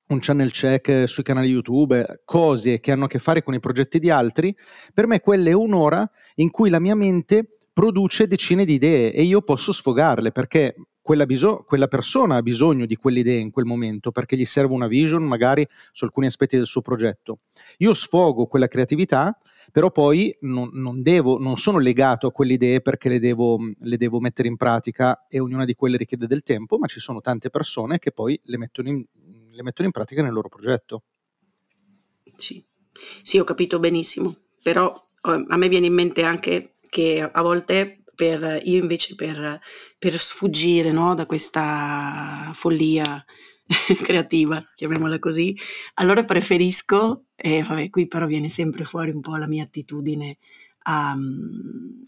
un 0.08 0.18
channel 0.20 0.50
check 0.50 1.06
sui 1.06 1.22
canali 1.22 1.48
YouTube, 1.48 2.22
cose 2.24 2.80
che 2.80 2.92
hanno 2.92 3.04
a 3.04 3.08
che 3.08 3.18
fare 3.18 3.42
con 3.42 3.54
i 3.54 3.60
progetti 3.60 3.98
di 3.98 4.10
altri, 4.10 4.54
per 4.92 5.06
me 5.06 5.20
quella 5.20 5.50
è 5.50 5.54
un'ora 5.54 6.08
in 6.36 6.50
cui 6.50 6.70
la 6.70 6.80
mia 6.80 6.94
mente 6.94 7.58
produce 7.72 8.26
decine 8.26 8.64
di 8.64 8.74
idee 8.74 9.12
e 9.12 9.22
io 9.22 9.42
posso 9.42 9.72
sfogarle 9.72 10.30
perché 10.30 10.74
quella, 11.02 11.26
biso- 11.26 11.64
quella, 11.66 11.88
persona 11.88 12.36
ha 12.36 12.42
bisogno 12.42 12.86
di 12.86 12.96
quelle 12.96 13.20
idee 13.20 13.40
in 13.40 13.50
quel 13.50 13.64
momento 13.64 14.12
perché 14.12 14.36
gli 14.36 14.44
serve 14.44 14.72
una 14.72 14.86
vision 14.86 15.24
magari 15.24 15.66
su 15.90 16.04
alcuni 16.04 16.26
aspetti 16.26 16.56
del 16.56 16.66
suo 16.66 16.80
progetto. 16.80 17.40
Io 17.78 17.92
sfogo 17.92 18.46
quella 18.46 18.68
creatività, 18.68 19.36
però 19.72 19.90
poi 19.90 20.34
non, 20.42 20.70
non, 20.72 21.02
devo, 21.02 21.38
non 21.38 21.56
sono 21.56 21.78
legato 21.78 22.28
a 22.28 22.32
quelle 22.32 22.54
idee 22.54 22.80
perché 22.80 23.08
le 23.08 23.18
devo, 23.18 23.58
le 23.80 23.96
devo, 23.96 24.20
mettere 24.20 24.48
in 24.48 24.56
pratica 24.56 25.26
e 25.28 25.40
ognuna 25.40 25.64
di 25.64 25.74
quelle 25.74 25.96
richiede 25.96 26.26
del 26.26 26.42
tempo, 26.42 26.78
ma 26.78 26.86
ci 26.86 27.00
sono 27.00 27.20
tante 27.20 27.50
persone 27.50 27.98
che 27.98 28.12
poi 28.12 28.38
le 28.44 28.58
mettono 28.58 28.88
in, 28.88 29.04
le 29.50 29.62
mettono 29.62 29.88
in 29.88 29.92
pratica 29.92 30.22
nel 30.22 30.32
loro 30.32 30.48
progetto. 30.48 31.02
Sì. 32.36 32.64
sì, 33.22 33.38
ho 33.38 33.44
capito 33.44 33.78
benissimo, 33.78 34.34
però 34.62 34.92
eh, 35.22 35.44
a 35.48 35.56
me 35.56 35.68
viene 35.68 35.86
in 35.86 35.94
mente 35.94 36.22
anche 36.22 36.74
che 36.88 37.20
a 37.20 37.42
volte 37.42 38.01
per, 38.22 38.60
io 38.62 38.78
invece 38.78 39.16
per, 39.16 39.58
per 39.98 40.16
sfuggire 40.16 40.92
no, 40.92 41.12
da 41.14 41.26
questa 41.26 42.52
follia 42.54 43.24
creativa, 44.04 44.62
chiamiamola 44.76 45.18
così, 45.18 45.56
allora 45.94 46.22
preferisco, 46.22 47.24
e 47.34 47.64
vabbè 47.64 47.90
qui 47.90 48.06
però 48.06 48.26
viene 48.26 48.48
sempre 48.48 48.84
fuori 48.84 49.10
un 49.10 49.20
po' 49.20 49.34
la 49.34 49.48
mia 49.48 49.64
attitudine 49.64 50.38
a, 50.82 51.16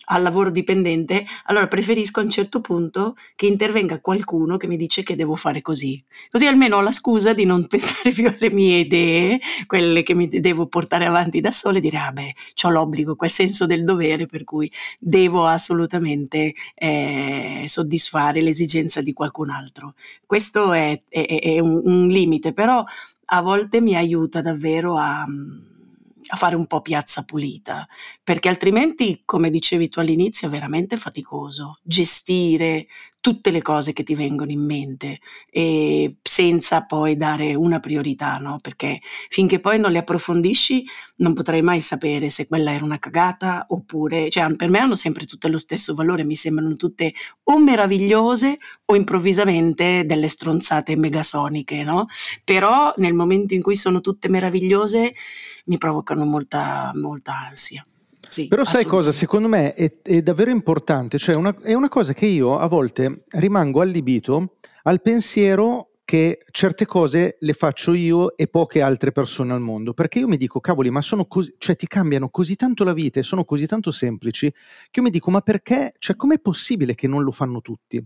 al 0.07 0.23
lavoro 0.23 0.51
dipendente, 0.51 1.25
allora 1.45 1.67
preferisco 1.67 2.21
a 2.21 2.25
un 2.25 2.31
certo 2.31 2.61
punto 2.61 3.17
che 3.35 3.47
intervenga 3.47 4.01
qualcuno 4.01 4.57
che 4.57 4.67
mi 4.67 4.77
dice 4.77 5.03
che 5.03 5.17
devo 5.17 5.37
fare 5.37 5.63
così. 5.63 6.03
Così 6.31 6.47
almeno 6.47 6.77
ho 6.77 6.81
la 6.81 6.93
scusa 6.93 7.33
di 7.33 7.45
non 7.45 7.67
pensare 7.69 8.11
più 8.11 8.27
alle 8.27 8.51
mie 8.51 8.79
idee, 8.79 9.41
quelle 9.67 10.03
che 10.03 10.15
mi 10.15 10.29
devo 10.29 10.67
portare 10.67 11.07
avanti 11.07 11.41
da 11.41 11.51
sola 11.51 11.79
e 11.79 11.81
dire, 11.81 11.99
ah 11.99 12.13
beh, 12.13 12.35
ho 12.63 12.71
l'obbligo, 12.71 13.17
quel 13.17 13.31
senso 13.31 13.67
del 13.67 13.85
dovere 13.85 14.27
per 14.27 14.45
cui 14.45 14.71
devo 14.99 15.47
assolutamente 15.47 16.55
eh, 16.75 17.65
soddisfare 17.67 18.41
l'esigenza 18.41 19.01
di 19.01 19.13
qualcun 19.13 19.51
altro. 19.51 19.95
Questo 20.27 20.73
è, 20.73 21.01
è, 21.09 21.41
è 21.41 21.59
un, 21.61 21.81
un 21.85 22.09
limite, 22.09 22.53
però 22.53 22.85
a 23.27 23.41
volte 23.41 23.81
mi 23.81 23.97
aiuta 23.97 24.41
davvero 24.43 24.97
a 24.97 25.27
a 26.29 26.37
fare 26.37 26.55
un 26.55 26.67
po' 26.67 26.81
piazza 26.81 27.23
pulita, 27.25 27.87
perché 28.23 28.49
altrimenti, 28.49 29.23
come 29.25 29.51
dicevi 29.51 29.89
tu 29.89 30.01
all'inizio, 30.01 30.49
è 30.49 30.51
veramente 30.51 30.97
faticoso 30.97 31.79
gestire 31.83 32.87
tutte 33.25 33.51
le 33.51 33.63
cose 33.63 33.95
che 33.95 34.03
ti 34.03 34.15
vengono 34.15 34.51
in 34.51 34.63
mente 34.63 35.21
e 35.49 36.17
senza 36.23 36.83
poi 36.83 37.17
dare 37.17 37.55
una 37.55 37.81
priorità, 37.81 38.37
no? 38.37 38.59
Perché 38.61 39.01
finché 39.31 39.61
poi 39.61 39.79
non 39.79 39.93
le 39.93 39.99
approfondisci 40.01 40.85
non 41.17 41.33
potrai 41.33 41.63
mai 41.63 41.81
sapere 41.81 42.29
se 42.29 42.47
quella 42.47 42.75
era 42.75 42.85
una 42.85 42.99
cagata 42.99 43.65
oppure, 43.71 44.29
cioè 44.29 44.55
per 44.57 44.69
me 44.69 44.81
hanno 44.81 44.95
sempre 44.95 45.25
tutte 45.25 45.49
lo 45.49 45.57
stesso 45.57 45.95
valore, 45.95 46.23
mi 46.23 46.37
sembrano 46.37 46.75
tutte 46.77 47.15
o 47.45 47.59
meravigliose 47.59 48.59
o 48.85 48.95
improvvisamente 48.95 50.05
delle 50.05 50.29
stronzate 50.29 50.95
megasoniche, 50.95 51.83
no? 51.83 52.09
Però 52.45 52.93
nel 52.99 53.15
momento 53.15 53.55
in 53.55 53.63
cui 53.63 53.75
sono 53.75 54.03
tutte 54.03 54.29
meravigliose 54.29 55.15
mi 55.65 55.79
provocano 55.79 56.27
molta, 56.27 56.93
molta 56.95 57.33
ansia. 57.49 57.83
Sì, 58.35 58.49
Però 58.49 58.65
sai 58.65 58.85
cosa? 58.85 59.13
Secondo 59.13 59.47
me 59.47 59.75
è, 59.75 60.01
è 60.03 60.21
davvero 60.21 60.51
importante, 60.51 61.19
cioè 61.19 61.37
una, 61.37 61.55
è 61.63 61.73
una 61.73 61.89
cosa 61.89 62.13
che 62.13 62.27
io 62.27 62.59
a 62.59 62.67
volte 62.67 63.27
rimango 63.31 63.81
allibito 63.81 64.57
al 64.83 65.01
pensiero 65.01 65.91
che 66.05 66.41
certe 66.51 66.85
cose 66.85 67.37
le 67.39 67.53
faccio 67.53 67.95
io 67.95 68.37
e 68.37 68.49
poche 68.49 68.83
altre 68.83 69.13
persone 69.13 69.53
al 69.53 69.61
mondo, 69.61 69.95
perché 69.95 70.19
io 70.19 70.27
mi 70.27 70.37
dico, 70.37 70.59
cavoli, 70.59 70.91
ma 70.91 71.01
sono 71.01 71.27
così, 71.27 71.55
cioè 71.59 71.77
ti 71.77 71.87
cambiano 71.87 72.29
così 72.29 72.57
tanto 72.57 72.83
la 72.83 72.93
vita 72.93 73.21
e 73.21 73.23
sono 73.23 73.45
così 73.45 73.67
tanto 73.69 73.93
semplici, 73.93 74.51
che 74.51 74.99
io 74.99 75.03
mi 75.03 75.11
dico, 75.11 75.31
ma 75.31 75.41
perché, 75.41 75.95
cioè 76.01 76.17
com'è 76.17 76.41
possibile 76.41 76.97
che 76.97 77.07
non 77.07 77.23
lo 77.23 77.31
fanno 77.31 77.61
tutti? 77.61 78.05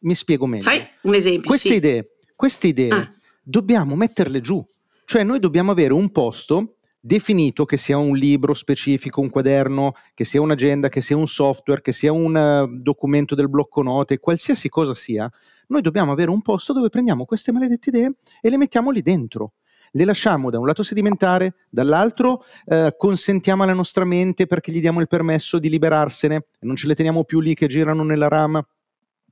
Mi 0.00 0.14
spiego 0.16 0.46
meglio. 0.46 0.64
Fai 0.64 0.84
un 1.02 1.14
esempio. 1.14 1.48
Queste 1.48 1.68
sì. 1.68 1.74
idee, 1.76 2.16
queste 2.34 2.66
idee 2.66 2.90
ah. 2.90 3.12
dobbiamo 3.44 3.94
metterle 3.94 4.40
giù, 4.40 4.60
cioè 5.04 5.22
noi 5.22 5.38
dobbiamo 5.38 5.70
avere 5.70 5.92
un 5.92 6.10
posto 6.10 6.77
definito 7.00 7.64
che 7.64 7.76
sia 7.76 7.96
un 7.96 8.16
libro 8.16 8.54
specifico, 8.54 9.20
un 9.20 9.30
quaderno, 9.30 9.92
che 10.14 10.24
sia 10.24 10.40
un'agenda, 10.40 10.88
che 10.88 11.00
sia 11.00 11.16
un 11.16 11.28
software, 11.28 11.80
che 11.80 11.92
sia 11.92 12.12
un 12.12 12.34
uh, 12.34 12.80
documento 12.80 13.34
del 13.34 13.48
blocco 13.48 13.82
note, 13.82 14.18
qualsiasi 14.18 14.68
cosa 14.68 14.94
sia, 14.94 15.30
noi 15.68 15.82
dobbiamo 15.82 16.12
avere 16.12 16.30
un 16.30 16.42
posto 16.42 16.72
dove 16.72 16.88
prendiamo 16.88 17.24
queste 17.24 17.52
maledette 17.52 17.90
idee 17.90 18.14
e 18.40 18.50
le 18.50 18.56
mettiamo 18.56 18.90
lì 18.90 19.02
dentro. 19.02 19.52
Le 19.92 20.04
lasciamo 20.04 20.50
da 20.50 20.58
un 20.58 20.66
lato 20.66 20.82
sedimentare, 20.82 21.54
dall'altro 21.70 22.44
eh, 22.66 22.94
consentiamo 22.96 23.62
alla 23.62 23.72
nostra 23.72 24.04
mente 24.04 24.46
perché 24.46 24.70
gli 24.70 24.80
diamo 24.80 25.00
il 25.00 25.08
permesso 25.08 25.58
di 25.58 25.70
liberarsene 25.70 26.46
non 26.60 26.76
ce 26.76 26.86
le 26.86 26.94
teniamo 26.94 27.24
più 27.24 27.40
lì 27.40 27.54
che 27.54 27.68
girano 27.68 28.02
nella 28.02 28.28
RAM. 28.28 28.62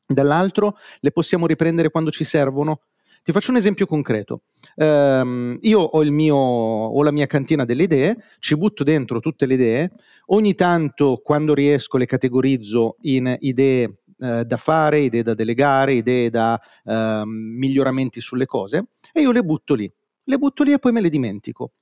Dall'altro 0.06 0.76
le 1.00 1.10
possiamo 1.10 1.46
riprendere 1.46 1.90
quando 1.90 2.10
ci 2.10 2.24
servono 2.24 2.80
ti 3.26 3.32
faccio 3.32 3.50
un 3.50 3.56
esempio 3.56 3.86
concreto. 3.86 4.42
Um, 4.76 5.58
io 5.62 5.80
ho, 5.80 6.04
mio, 6.04 6.36
ho, 6.36 7.02
la 7.02 7.10
mia 7.10 7.26
cantina 7.26 7.64
delle 7.64 7.82
idee, 7.82 8.16
ci 8.38 8.56
butto 8.56 8.84
dentro 8.84 9.18
tutte 9.18 9.46
le 9.46 9.54
idee, 9.54 9.90
ogni 10.26 10.54
tanto 10.54 11.20
quando 11.24 11.52
riesco 11.52 11.96
le 11.96 12.06
categorizzo 12.06 12.98
in 13.00 13.36
idee 13.40 14.02
uh, 14.18 14.42
da 14.42 14.56
fare, 14.56 15.00
idee 15.00 15.24
da 15.24 15.34
delegare, 15.34 15.94
idee 15.94 16.30
da 16.30 16.56
uh, 16.84 17.24
miglioramenti 17.24 18.20
sulle 18.20 18.46
cose 18.46 18.90
e 19.12 19.22
io 19.22 19.32
le 19.32 19.42
butto 19.42 19.74
lì. 19.74 19.92
Le 20.22 20.38
butto 20.38 20.62
lì 20.62 20.70
e 20.70 20.78
poi 20.78 20.92
me 20.92 21.00
le 21.00 21.08
dimentico. 21.08 21.72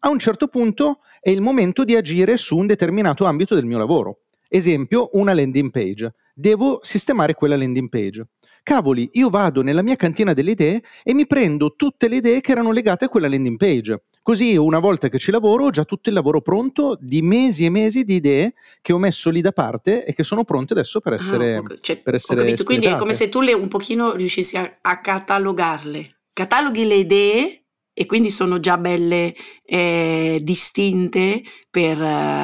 A 0.00 0.08
un 0.08 0.20
certo 0.20 0.46
punto 0.46 1.00
è 1.18 1.30
il 1.30 1.40
momento 1.40 1.82
di 1.82 1.96
agire 1.96 2.36
su 2.36 2.56
un 2.56 2.68
determinato 2.68 3.24
ambito 3.24 3.56
del 3.56 3.64
mio 3.64 3.78
lavoro. 3.78 4.20
Esempio, 4.48 5.08
una 5.14 5.34
landing 5.34 5.72
page. 5.72 6.14
Devo 6.32 6.78
sistemare 6.80 7.34
quella 7.34 7.56
landing 7.56 7.88
page 7.88 8.24
cavoli, 8.62 9.10
io 9.12 9.28
vado 9.30 9.62
nella 9.62 9.82
mia 9.82 9.96
cantina 9.96 10.32
delle 10.32 10.52
idee 10.52 10.82
e 11.02 11.14
mi 11.14 11.26
prendo 11.26 11.74
tutte 11.74 12.08
le 12.08 12.16
idee 12.16 12.40
che 12.40 12.52
erano 12.52 12.72
legate 12.72 13.06
a 13.06 13.08
quella 13.08 13.28
landing 13.28 13.56
page. 13.56 14.02
Così 14.22 14.56
una 14.56 14.78
volta 14.78 15.08
che 15.08 15.18
ci 15.18 15.32
lavoro 15.32 15.64
ho 15.64 15.70
già 15.70 15.84
tutto 15.84 16.08
il 16.08 16.14
lavoro 16.14 16.40
pronto 16.40 16.96
di 17.00 17.22
mesi 17.22 17.64
e 17.64 17.70
mesi 17.70 18.04
di 18.04 18.14
idee 18.14 18.54
che 18.80 18.92
ho 18.92 18.98
messo 18.98 19.30
lì 19.30 19.40
da 19.40 19.50
parte 19.50 20.04
e 20.04 20.14
che 20.14 20.22
sono 20.22 20.44
pronte 20.44 20.74
adesso 20.74 21.00
per 21.00 21.14
essere, 21.14 21.56
ah, 21.56 21.62
cioè, 21.80 21.96
per 21.96 22.14
essere 22.14 22.54
Quindi 22.62 22.86
è 22.86 22.96
come 22.96 23.14
se 23.14 23.28
tu 23.28 23.40
le, 23.40 23.52
un 23.52 23.66
pochino 23.66 24.14
riuscissi 24.14 24.56
a, 24.56 24.78
a 24.80 25.00
catalogarle. 25.00 26.18
Cataloghi 26.32 26.86
le 26.86 26.94
idee 26.94 27.61
e 27.94 28.06
quindi 28.06 28.30
sono 28.30 28.58
già 28.58 28.78
belle 28.78 29.34
eh, 29.64 30.40
distinte 30.42 31.42
per, 31.70 31.96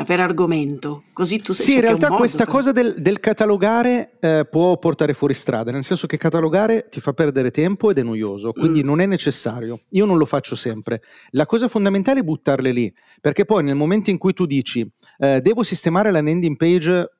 per, 0.05 0.21
argomento. 0.21 1.05
Così 1.13 1.41
tu 1.41 1.53
sei 1.53 1.65
Sì, 1.65 1.75
in 1.75 1.81
realtà 1.81 2.09
questa 2.11 2.45
per... 2.45 2.53
cosa 2.53 2.73
del, 2.73 2.95
del 2.99 3.19
catalogare 3.21 4.13
eh, 4.21 4.47
può 4.51 4.77
portare 4.79 5.15
fuori 5.15 5.35
strada, 5.35 5.71
nel 5.71 5.85
senso 5.85 6.07
che 6.07 6.19
catalogare 6.19 6.89
ti 6.91 7.01
fa 7.01 7.13
perdere 7.13 7.51
tempo 7.51 7.91
ed 7.91 7.99
è 7.99 8.03
noioso, 8.03 8.53
quindi 8.53 8.83
mm. 8.83 8.87
non 8.87 9.01
è 9.01 9.07
necessario. 9.07 9.81
Io 9.91 10.05
non 10.05 10.19
lo 10.19 10.27
faccio 10.27 10.55
sempre. 10.55 11.03
La 11.31 11.47
cosa 11.47 11.69
fondamentale 11.69 12.21
è 12.21 12.25
buttarle 12.25 12.71
lì, 12.71 12.93
perché 13.21 13.45
poi 13.45 13.65
nel 13.65 13.75
momento 13.75 14.11
in 14.11 14.19
cui 14.19 14.35
tu 14.35 14.45
dici 14.45 14.87
eh, 15.19 15.41
devo 15.41 15.63
sistemare 15.63 16.11
la 16.11 16.21
landing 16.21 16.57
page 16.57 17.11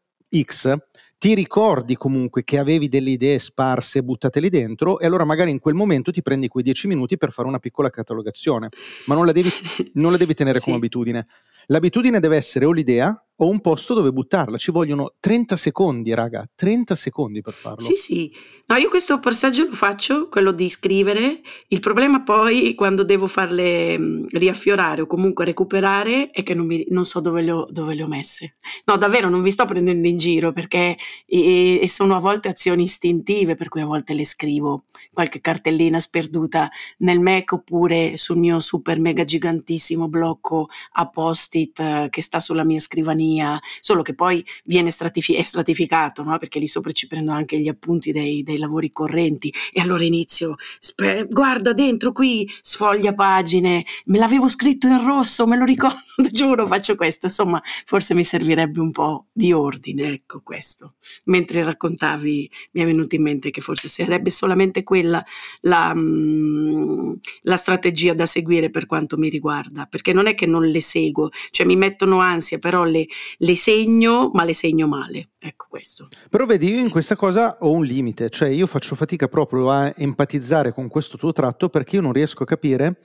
X, 0.43 0.77
ti 1.19 1.35
ricordi 1.35 1.97
comunque 1.97 2.45
che 2.45 2.59
avevi 2.59 2.89
delle 2.89 3.11
idee 3.11 3.41
sparse, 3.41 4.05
buttate 4.05 4.39
lì 4.39 4.49
dentro, 4.49 5.01
e 5.01 5.07
allora 5.07 5.25
magari 5.25 5.51
in 5.51 5.59
quel 5.59 5.75
momento 5.75 6.13
ti 6.13 6.23
prendi 6.23 6.47
quei 6.47 6.63
dieci 6.63 6.87
minuti 6.87 7.17
per 7.17 7.33
fare 7.33 7.49
una 7.49 7.59
piccola 7.59 7.91
catalogazione, 7.91 8.69
ma 9.07 9.17
non 9.17 9.27
la 9.27 9.33
devi, 9.33 9.51
non 9.95 10.13
la 10.13 10.17
devi 10.17 10.35
tenere 10.35 10.59
sì. 10.59 10.67
come 10.67 10.77
abitudine. 10.77 11.27
L'abitudine 11.71 12.19
deve 12.19 12.37
essere 12.37 12.65
o 12.65 12.73
l'idea 12.73 13.23
o 13.41 13.49
un 13.49 13.61
posto 13.61 13.95
dove 13.95 14.11
buttarla. 14.11 14.57
Ci 14.57 14.71
vogliono 14.71 15.15
30 15.21 15.55
secondi, 15.55 16.15
raga, 16.15 16.49
30 16.55 16.95
secondi 16.95 17.41
per 17.41 17.53
farlo. 17.53 17.81
Sì, 17.81 17.95
sì. 17.95 18.33
No, 18.67 18.77
io 18.77 18.89
questo 18.89 19.19
passaggio 19.19 19.67
lo 19.67 19.73
faccio, 19.73 20.29
quello 20.29 20.53
di 20.53 20.69
scrivere. 20.71 21.41
Il 21.69 21.81
problema 21.81 22.23
poi 22.23 22.75
quando 22.75 23.05
devo 23.05 23.27
farle 23.27 23.99
mm, 23.99 24.25
riaffiorare 24.31 25.03
o 25.03 25.07
comunque 25.07 25.45
recuperare 25.45 26.31
è 26.31 26.43
che 26.43 26.55
non, 26.55 26.67
mi, 26.67 26.85
non 26.89 27.05
so 27.05 27.21
dove 27.21 27.43
le, 27.43 27.51
ho, 27.51 27.67
dove 27.71 27.95
le, 27.95 28.03
ho, 28.03 28.09
messe. 28.09 28.57
No, 28.87 28.97
davvero 28.97 29.29
non 29.29 29.43
vi 29.43 29.51
sto 29.51 29.67
prendendo 29.67 30.09
in 30.09 30.17
giro 30.17 30.53
perché 30.53 30.97
e, 31.27 31.81
e 31.81 31.89
sono 31.89 32.17
a 32.17 32.21
volte 32.21 32.49
azioni 32.49 32.85
istintive, 32.85 33.55
per 33.57 33.69
cui 33.69 33.83
a 33.83 33.87
volte 33.87 34.15
le 34.15 34.25
scrivo 34.25 34.85
qualche 35.19 35.41
cartellina 35.41 35.99
sperduta 35.99 36.71
nel 36.99 37.19
Mac 37.19 37.51
oppure 37.51 38.17
sul 38.17 38.37
mio 38.37 38.61
super 38.61 39.01
mega 39.01 39.25
gigantissimo 39.25 40.07
blocco 40.07 40.69
a 40.93 41.09
posti 41.09 41.58
post-it 41.59 41.81
eh, 41.81 42.07
che 42.11 42.23
sta 42.23 42.41
sulla 42.41 42.65
mia 42.65 42.79
scrivania, 42.79 43.61
solo 43.81 44.03
che 44.03 44.15
poi 44.15 44.45
viene 44.65 44.91
stratifi- 44.91 45.43
stratificato, 45.43 46.23
no? 46.23 46.39
perché 46.39 46.59
lì 46.59 46.67
sopra 46.67 46.93
ci 46.93 47.07
prendo 47.07 47.33
anche 47.33 47.59
gli 47.59 47.69
appunti 47.69 48.13
dei, 48.13 48.43
dei 48.43 48.59
lavori 48.59 48.93
correnti 48.93 49.53
e 49.73 49.81
allora 49.81 50.05
inizio, 50.05 50.57
spe- 50.79 51.27
guarda 51.29 51.73
dentro 51.73 52.13
qui, 52.13 52.49
sfoglia 52.61 53.15
pagine, 53.15 53.85
me 54.07 54.19
l'avevo 54.19 54.49
scritto 54.49 54.87
in 54.87 55.05
rosso, 55.05 55.47
me 55.47 55.57
lo 55.57 55.65
ricordo, 55.65 55.97
giuro, 56.31 56.67
faccio 56.67 56.95
questo, 56.95 57.27
insomma, 57.27 57.61
forse 57.85 58.15
mi 58.15 58.25
servirebbe 58.25 58.81
un 58.81 58.93
po' 58.93 59.27
di 59.33 59.53
ordine, 59.53 60.13
ecco 60.13 60.41
questo. 60.43 60.95
Mentre 61.25 61.63
raccontavi 61.63 62.51
mi 62.73 62.83
è 62.83 62.85
venuto 62.85 63.15
in 63.15 63.23
mente 63.23 63.51
che 63.51 63.61
forse 63.61 63.89
sarebbe 63.89 64.31
solamente 64.31 64.83
quella 64.83 65.25
la, 65.63 65.93
mm, 65.95 67.15
la 67.43 67.57
strategia 67.57 68.15
da 68.15 68.27
seguire 68.27 68.71
per 68.71 68.87
quanto 68.87 69.17
mi 69.17 69.29
riguarda, 69.29 69.87
perché 69.87 70.13
non 70.13 70.27
è 70.27 70.35
che 70.35 70.47
non 70.47 70.65
le 70.67 70.81
seguo, 70.81 71.31
cioè 71.51 71.67
mi 71.67 71.77
mettono 71.77 72.19
ansia, 72.21 72.59
però 72.59 72.85
le, 72.85 73.07
le 73.39 73.57
segno, 73.57 74.31
ma 74.33 74.45
le 74.45 74.55
segno 74.55 74.87
male. 74.87 75.31
Ecco 75.39 75.67
questo. 75.69 76.09
Però 76.29 76.47
vedi, 76.47 76.73
io 76.73 76.79
in 76.79 76.91
questa 76.91 77.17
cosa 77.17 77.59
ho 77.61 77.71
un 77.71 77.85
limite, 77.85 78.31
cioè 78.31 78.49
io 78.49 78.67
faccio 78.67 78.95
fatica 78.95 79.29
proprio 79.29 79.71
a 79.71 79.93
empatizzare 79.97 80.73
con 80.73 80.89
questo 80.89 81.17
tuo 81.17 81.33
tratto 81.33 81.69
perché 81.69 81.97
io 81.97 82.03
non 82.03 82.13
riesco 82.13 82.43
a 82.43 82.47
capire 82.47 82.99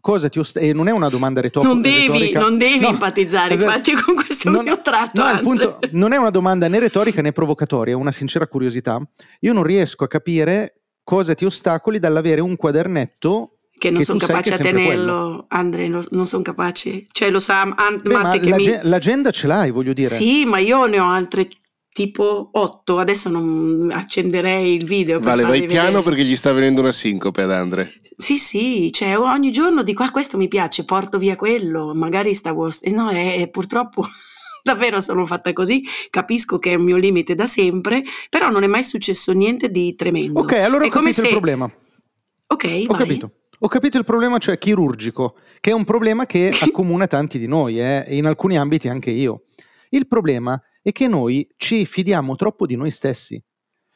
cosa 0.00 0.28
ti 0.28 0.38
osta- 0.38 0.60
e 0.60 0.72
non 0.72 0.88
è 0.88 0.90
una 0.90 1.08
domanda 1.08 1.40
retorica. 1.40 1.72
Non 1.72 1.82
devi, 1.82 2.32
non 2.32 2.58
devi 2.58 2.78
no, 2.78 2.88
empatizzare, 2.88 3.54
esatto. 3.54 3.90
infatti, 3.90 4.02
con 4.02 4.14
questo 4.14 4.50
non, 4.50 4.64
mio 4.64 4.80
tratto. 4.82 5.22
No, 5.22 5.38
punto, 5.40 5.78
non 5.92 6.12
è 6.12 6.16
una 6.16 6.30
domanda 6.30 6.68
né 6.68 6.78
retorica 6.78 7.22
né 7.22 7.32
provocatoria, 7.32 7.94
è 7.94 7.96
una 7.96 8.12
sincera 8.12 8.46
curiosità. 8.46 9.00
Io 9.40 9.52
non 9.52 9.62
riesco 9.62 10.04
a 10.04 10.08
capire 10.08 10.82
cosa 11.02 11.34
ti 11.34 11.44
ostacoli 11.44 11.98
dall'avere 11.98 12.40
un 12.40 12.56
quadernetto 12.56 13.57
che 13.78 13.90
non 13.90 14.02
sono 14.02 14.18
capace 14.18 14.54
a 14.54 14.58
tenerlo, 14.58 15.46
Andre, 15.48 15.88
non 15.88 16.26
sono 16.26 16.42
capace. 16.42 17.06
Cioè, 17.10 17.30
lo 17.30 17.38
sa 17.38 17.62
and- 17.62 18.02
Beh, 18.02 18.12
ma 18.12 18.22
l'ag- 18.22 18.54
mi... 18.54 18.78
l'agenda 18.82 19.30
ce 19.30 19.46
l'hai, 19.46 19.70
voglio 19.70 19.92
dire. 19.92 20.08
Sì, 20.08 20.44
ma 20.44 20.58
io 20.58 20.84
ne 20.86 20.98
ho 20.98 21.08
altre 21.08 21.48
tipo 21.92 22.50
8. 22.52 22.98
Adesso 22.98 23.28
non 23.28 23.90
accenderei 23.92 24.74
il 24.74 24.84
video. 24.84 25.20
vale, 25.20 25.42
vai 25.42 25.64
piano 25.66 25.86
vedere. 25.86 26.02
perché 26.02 26.24
gli 26.24 26.36
sta 26.36 26.52
venendo 26.52 26.80
una 26.80 26.92
sincope 26.92 27.42
ad 27.42 27.52
Andre. 27.52 28.00
Sì, 28.16 28.36
sì, 28.36 28.90
cioè 28.92 29.16
ogni 29.16 29.52
giorno 29.52 29.84
dico, 29.84 30.02
ah, 30.02 30.10
questo 30.10 30.36
mi 30.36 30.48
piace, 30.48 30.84
porto 30.84 31.18
via 31.18 31.36
quello, 31.36 31.94
magari 31.94 32.34
stavo... 32.34 32.68
Eh, 32.80 32.90
no, 32.90 33.10
è, 33.10 33.36
è 33.36 33.48
purtroppo 33.48 34.04
davvero 34.62 35.00
sono 35.00 35.24
fatta 35.24 35.52
così, 35.52 35.84
capisco 36.10 36.58
che 36.58 36.72
è 36.72 36.74
un 36.74 36.82
mio 36.82 36.96
limite 36.96 37.36
da 37.36 37.46
sempre, 37.46 38.02
però 38.28 38.50
non 38.50 38.64
è 38.64 38.66
mai 38.66 38.82
successo 38.82 39.32
niente 39.32 39.70
di 39.70 39.94
tremendo. 39.94 40.40
Ok, 40.40 40.52
allora 40.54 40.86
ho 40.86 40.88
capito 40.88 41.20
se... 41.20 41.26
il 41.26 41.28
problema. 41.28 41.72
Ok, 42.48 42.64
ho 42.64 42.92
vai. 42.92 43.06
capito. 43.06 43.32
Ho 43.60 43.68
capito 43.68 43.98
il 43.98 44.04
problema, 44.04 44.38
cioè 44.38 44.56
chirurgico, 44.56 45.36
che 45.60 45.70
è 45.70 45.74
un 45.74 45.84
problema 45.84 46.26
che 46.26 46.50
accomuna 46.62 47.06
tanti 47.06 47.38
di 47.38 47.46
noi, 47.46 47.80
eh, 47.80 48.04
in 48.08 48.26
alcuni 48.26 48.56
ambiti 48.56 48.88
anche 48.88 49.10
io. 49.10 49.44
Il 49.90 50.06
problema 50.06 50.60
è 50.80 50.92
che 50.92 51.08
noi 51.08 51.48
ci 51.56 51.84
fidiamo 51.84 52.36
troppo 52.36 52.66
di 52.66 52.76
noi 52.76 52.90
stessi. 52.90 53.42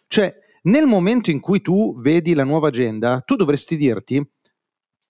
Cioè, 0.09 0.35
nel 0.63 0.87
momento 0.87 1.31
in 1.31 1.41
cui 1.41 1.61
tu 1.61 1.99
vedi 2.01 2.35
la 2.35 2.45
nuova 2.45 2.69
agenda, 2.69 3.21
tu 3.21 3.37
dovresti 3.37 3.77
dirti, 3.77 4.25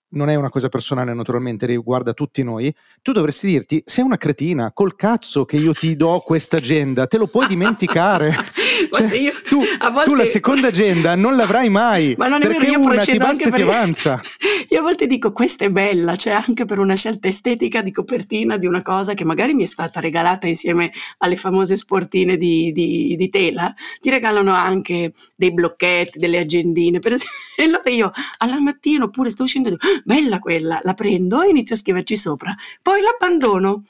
non 0.09 0.29
è 0.29 0.35
una 0.35 0.49
cosa 0.49 0.69
personale 0.69 1.13
naturalmente, 1.13 1.65
riguarda 1.65 2.13
tutti 2.13 2.43
noi, 2.43 2.73
tu 3.01 3.11
dovresti 3.11 3.47
dirti, 3.47 3.81
sei 3.85 4.03
una 4.03 4.17
cretina, 4.17 4.71
col 4.71 4.95
cazzo 4.95 5.45
che 5.45 5.57
io 5.57 5.73
ti 5.73 5.95
do 5.95 6.19
questa 6.19 6.57
agenda, 6.57 7.07
te 7.07 7.17
lo 7.17 7.27
puoi 7.27 7.47
dimenticare. 7.47 8.33
cioè, 8.97 9.17
io, 9.17 9.33
tu, 9.47 9.63
volte... 9.91 10.03
tu, 10.09 10.15
la 10.15 10.25
seconda 10.25 10.67
agenda 10.67 11.15
non 11.15 11.35
l'avrai 11.35 11.69
mai, 11.69 12.13
Ma 12.17 12.27
non 12.27 12.41
è 12.41 12.45
perché 12.45 12.67
vero, 12.67 12.79
io 12.79 12.85
una 12.85 12.97
ti 12.97 13.17
basta 13.17 13.49
e 13.49 13.51
ti 13.51 13.61
avanza. 13.61 14.21
Io 14.69 14.79
a 14.79 14.81
volte 14.81 15.07
dico, 15.07 15.31
questa 15.31 15.65
è 15.65 15.69
bella, 15.69 16.15
cioè 16.15 16.33
anche 16.33 16.65
per 16.65 16.79
una 16.79 16.95
scelta 16.95 17.27
estetica 17.27 17.81
di 17.81 17.91
copertina 17.91 18.57
di 18.57 18.65
una 18.65 18.81
cosa 18.81 19.13
che 19.13 19.23
magari 19.23 19.53
mi 19.53 19.63
è 19.63 19.67
stata 19.67 19.99
regalata 19.99 20.47
insieme 20.47 20.91
alle 21.19 21.35
famose 21.35 21.77
sportine 21.77 22.37
di, 22.37 22.71
di, 22.71 23.15
di 23.15 23.29
tela, 23.29 23.73
ti 23.99 24.09
regalano 24.09 24.51
anche 24.53 25.13
dei 25.35 25.53
blocchetti, 25.53 26.17
delle 26.17 26.39
agendine, 26.39 26.99
per 26.99 27.13
esempio, 27.13 27.35
e 27.55 27.63
allora 27.63 27.89
io 27.89 28.11
alla 28.37 28.59
mattina 28.59 29.03
oppure 29.03 29.29
sto 29.29 29.43
uscendo 29.43 29.69
e 29.69 29.71
dico, 29.71 29.87
bella 30.03 30.39
quella, 30.39 30.79
la 30.81 30.93
prendo 30.93 31.41
e 31.41 31.49
inizio 31.49 31.75
a 31.75 31.77
scriverci 31.77 32.15
sopra, 32.15 32.55
poi 32.81 33.01
l'abbandono 33.01 33.83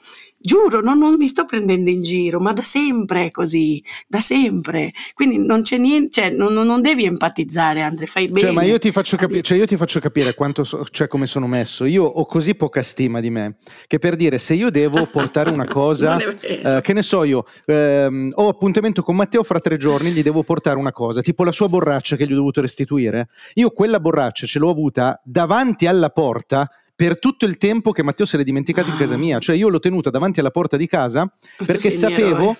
Giuro, 0.46 0.82
non, 0.82 0.98
non, 0.98 1.14
mi 1.14 1.26
sto 1.26 1.46
prendendo 1.46 1.88
in 1.88 2.02
giro, 2.02 2.38
ma 2.38 2.52
da 2.52 2.60
sempre 2.60 3.24
è 3.24 3.30
così, 3.30 3.82
da 4.06 4.20
sempre. 4.20 4.92
Quindi 5.14 5.38
non 5.38 5.62
c'è 5.62 5.78
niente, 5.78 6.10
cioè, 6.20 6.28
non, 6.28 6.52
non, 6.52 6.82
devi 6.82 7.06
empatizzare, 7.06 7.80
Andre, 7.80 8.04
fai 8.04 8.26
bene. 8.26 8.40
Cioè, 8.40 8.50
ma 8.50 8.62
io 8.62 8.78
ti 8.78 8.92
faccio, 8.92 9.16
capi- 9.16 9.42
cioè, 9.42 9.56
io 9.56 9.64
ti 9.64 9.78
faccio 9.78 10.00
capire 10.00 10.34
quanto 10.34 10.62
so- 10.62 10.84
cioè, 10.90 11.08
come 11.08 11.24
sono 11.24 11.46
messo. 11.46 11.86
Io 11.86 12.04
ho 12.04 12.26
così 12.26 12.54
poca 12.56 12.82
stima 12.82 13.20
di 13.20 13.30
me 13.30 13.56
che 13.86 13.98
per 13.98 14.16
dire 14.16 14.36
se 14.36 14.52
io 14.52 14.68
devo 14.68 15.06
portare 15.06 15.48
una 15.48 15.64
cosa, 15.64 16.18
eh, 16.42 16.80
che 16.82 16.92
ne 16.92 17.00
so 17.00 17.24
io, 17.24 17.46
ehm, 17.64 18.32
ho 18.34 18.48
appuntamento 18.48 19.02
con 19.02 19.16
Matteo 19.16 19.44
fra 19.44 19.60
tre 19.60 19.78
giorni, 19.78 20.10
gli 20.10 20.22
devo 20.22 20.42
portare 20.42 20.78
una 20.78 20.92
cosa, 20.92 21.22
tipo 21.22 21.44
la 21.44 21.52
sua 21.52 21.70
borraccia 21.70 22.16
che 22.16 22.26
gli 22.26 22.32
ho 22.32 22.36
dovuto 22.36 22.60
restituire. 22.60 23.28
Io 23.54 23.70
quella 23.70 23.98
borraccia 23.98 24.46
ce 24.46 24.58
l'ho 24.58 24.68
avuta 24.68 25.18
davanti 25.24 25.86
alla 25.86 26.10
porta 26.10 26.68
per 26.96 27.18
tutto 27.18 27.44
il 27.44 27.56
tempo 27.56 27.90
che 27.92 28.02
Matteo 28.02 28.26
se 28.26 28.36
l'è 28.36 28.44
dimenticato 28.44 28.90
in 28.90 28.96
casa 28.96 29.16
mia. 29.16 29.38
Cioè 29.38 29.56
io 29.56 29.68
l'ho 29.68 29.78
tenuta 29.80 30.10
davanti 30.10 30.40
alla 30.40 30.50
porta 30.50 30.76
di 30.76 30.86
casa 30.86 31.30
perché 31.64 31.90
sapevo 31.90 32.56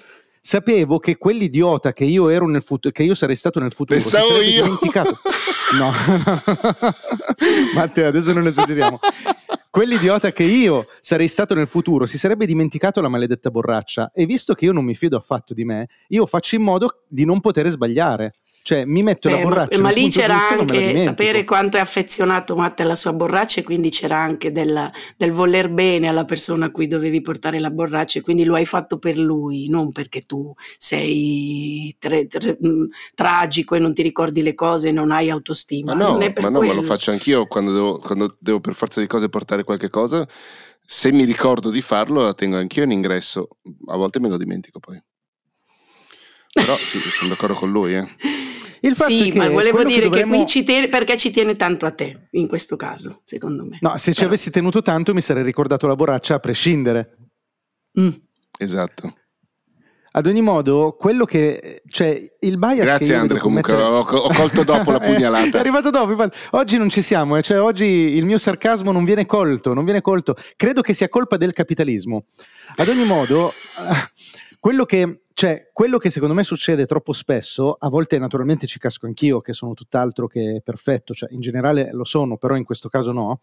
sapevo 0.46 0.98
che 0.98 1.16
quell'idiota 1.16 1.94
che 1.94 2.04
io 2.04 2.28
ero 2.28 2.46
nel 2.46 2.62
futuro, 2.62 2.92
che 2.92 3.02
io 3.02 3.14
sarei 3.14 3.34
stato 3.34 3.60
nel 3.60 3.72
futuro, 3.72 3.98
Pensavo 3.98 4.42
io. 4.42 4.62
dimenticato. 4.62 5.18
No, 5.78 5.90
Matteo, 7.74 8.08
adesso 8.08 8.32
non 8.34 8.46
esageriamo. 8.46 8.98
Quell'idiota 9.70 10.30
che 10.32 10.44
io 10.44 10.86
sarei 11.00 11.28
stato 11.28 11.54
nel 11.54 11.66
futuro 11.66 12.04
si 12.06 12.18
sarebbe 12.18 12.46
dimenticato 12.46 13.00
la 13.00 13.08
maledetta 13.08 13.50
borraccia 13.50 14.12
e 14.12 14.26
visto 14.26 14.54
che 14.54 14.66
io 14.66 14.72
non 14.72 14.84
mi 14.84 14.94
fido 14.94 15.16
affatto 15.16 15.52
di 15.54 15.64
me, 15.64 15.88
io 16.08 16.26
faccio 16.26 16.54
in 16.56 16.62
modo 16.62 17.04
di 17.08 17.24
non 17.24 17.40
poter 17.40 17.68
sbagliare. 17.70 18.34
Cioè, 18.66 18.86
mi 18.86 19.02
metto 19.02 19.28
Beh, 19.28 19.36
la 19.36 19.42
borraccia. 19.42 19.76
Ma, 19.76 19.88
ma 19.88 19.90
lì 19.90 20.08
c'era 20.08 20.48
anche 20.48 20.96
sapere 20.96 21.44
quanto 21.44 21.76
è 21.76 21.80
affezionato 21.80 22.56
Matte 22.56 22.80
alla 22.80 22.94
sua 22.94 23.12
borraccia, 23.12 23.60
e 23.60 23.62
quindi 23.62 23.90
c'era 23.90 24.16
anche 24.16 24.52
del, 24.52 24.90
del, 25.18 25.32
voler 25.32 25.68
bene 25.68 26.08
alla 26.08 26.24
persona 26.24 26.64
a 26.64 26.70
cui 26.70 26.86
dovevi 26.86 27.20
portare 27.20 27.60
la 27.60 27.68
borraccia, 27.68 28.20
e 28.20 28.22
quindi 28.22 28.42
lo 28.44 28.54
hai 28.54 28.64
fatto 28.64 28.98
per 28.98 29.18
lui, 29.18 29.68
non 29.68 29.92
perché 29.92 30.22
tu 30.22 30.50
sei 30.78 31.94
tre, 31.98 32.26
tre, 32.26 32.56
mh, 32.58 32.66
mm, 32.66 32.84
tragico 33.14 33.74
e 33.74 33.80
non 33.80 33.92
ti 33.92 34.00
ricordi 34.00 34.40
le 34.40 34.54
cose 34.54 34.88
e 34.88 34.92
non 34.92 35.10
hai 35.10 35.28
autostima. 35.28 35.94
Ma 35.94 36.02
no, 36.02 36.16
ma, 36.16 36.48
no 36.48 36.60
ma, 36.62 36.72
lo 36.72 36.80
faccio 36.80 37.10
anch'io 37.10 37.46
quando 37.46 37.70
devo, 37.70 37.98
quando 37.98 38.34
devo 38.40 38.60
per 38.60 38.72
forza 38.72 38.98
di 38.98 39.06
cose 39.06 39.28
portare 39.28 39.64
qualche 39.64 39.90
cosa. 39.90 40.26
Se 40.82 41.12
mi 41.12 41.24
ricordo 41.24 41.68
di 41.68 41.82
farlo, 41.82 42.22
la 42.22 42.32
tengo 42.32 42.56
anch'io 42.56 42.84
in 42.84 42.92
ingresso. 42.92 43.46
A 43.88 43.96
volte 43.98 44.20
me 44.20 44.30
lo 44.30 44.38
dimentico 44.38 44.80
poi. 44.80 44.98
Però 46.54 46.76
sì, 46.76 46.98
sono 46.98 47.30
d'accordo 47.30 47.54
con 47.54 47.70
lui. 47.70 47.94
Eh. 47.94 48.06
Il 48.80 48.94
fatto 48.94 49.10
sì, 49.10 49.32
ma 49.32 49.48
volevo 49.48 49.82
dire 49.82 50.02
che, 50.02 50.08
dovremmo... 50.08 50.40
che 50.40 50.46
ci 50.46 50.62
tiene, 50.62 50.88
perché 50.88 51.16
ci 51.16 51.30
tiene 51.30 51.56
tanto 51.56 51.84
a 51.86 51.90
te 51.90 52.28
in 52.32 52.46
questo 52.46 52.76
caso, 52.76 53.20
secondo 53.24 53.64
me. 53.64 53.78
No, 53.80 53.96
se 53.96 54.10
Però... 54.10 54.20
ci 54.20 54.24
avessi 54.24 54.50
tenuto 54.50 54.82
tanto 54.82 55.14
mi 55.14 55.20
sarei 55.20 55.42
ricordato 55.42 55.86
la 55.86 55.96
borraccia 55.96 56.34
a 56.34 56.38
prescindere. 56.38 57.16
Mm. 57.98 58.10
Esatto. 58.58 59.14
Ad 60.16 60.26
ogni 60.26 60.42
modo, 60.42 60.94
quello 60.96 61.24
che 61.24 61.82
cioè 61.88 62.16
il 62.38 62.56
bias 62.56 62.84
Grazie 62.84 63.16
Andre, 63.16 63.40
comunque 63.40 63.72
mettere... 63.72 63.88
ho, 63.88 63.98
ho, 63.98 64.32
colto 64.32 64.62
dopo 64.62 64.92
la 64.92 65.00
pugnalata. 65.02 65.56
è 65.56 65.60
arrivato 65.60 65.90
dopo, 65.90 66.28
oggi 66.50 66.78
non 66.78 66.88
ci 66.88 67.02
siamo, 67.02 67.36
eh, 67.36 67.42
cioè 67.42 67.60
oggi 67.60 67.84
il 67.84 68.24
mio 68.24 68.38
sarcasmo 68.38 68.92
non 68.92 69.04
viene 69.04 69.26
colto, 69.26 69.74
non 69.74 69.82
viene 69.82 70.02
colto. 70.02 70.36
Credo 70.54 70.82
che 70.82 70.94
sia 70.94 71.08
colpa 71.08 71.36
del 71.36 71.52
capitalismo. 71.52 72.26
Ad 72.76 72.86
ogni 72.86 73.04
modo, 73.04 73.52
quello 74.64 74.86
che 74.86 75.24
cioè, 75.34 75.68
quello 75.74 75.98
che 75.98 76.08
secondo 76.08 76.32
me 76.32 76.42
succede 76.42 76.86
troppo 76.86 77.12
spesso, 77.12 77.76
a 77.78 77.90
volte 77.90 78.18
naturalmente 78.18 78.66
ci 78.66 78.78
casco 78.78 79.04
anch'io, 79.04 79.42
che 79.42 79.52
sono 79.52 79.74
tutt'altro 79.74 80.26
che 80.26 80.62
perfetto, 80.64 81.12
cioè 81.12 81.30
in 81.34 81.40
generale 81.40 81.92
lo 81.92 82.04
sono, 82.04 82.38
però 82.38 82.56
in 82.56 82.64
questo 82.64 82.88
caso 82.88 83.12
no, 83.12 83.40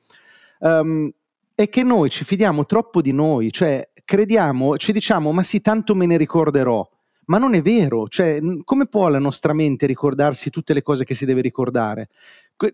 um, 0.62 1.12
è 1.54 1.70
che 1.70 1.84
noi 1.84 2.10
ci 2.10 2.24
fidiamo 2.24 2.66
troppo 2.66 3.04
di 3.04 3.12
noi, 3.12 3.52
cioè 3.52 3.92
crediamo, 4.04 4.78
ci 4.78 4.92
diciamo, 4.92 5.32
ma 5.32 5.44
sì, 5.44 5.62
tanto 5.62 5.94
me 5.94 6.08
ne 6.08 6.18
ricorderò. 6.18 6.90
Ma 7.26 7.38
non 7.38 7.54
è 7.54 7.62
vero, 7.62 8.08
cioè, 8.08 8.40
come 8.64 8.88
può 8.88 9.08
la 9.08 9.20
nostra 9.20 9.54
mente 9.54 9.86
ricordarsi 9.86 10.50
tutte 10.50 10.74
le 10.74 10.82
cose 10.82 11.04
che 11.04 11.14
si 11.14 11.26
deve 11.26 11.42
ricordare? 11.42 12.10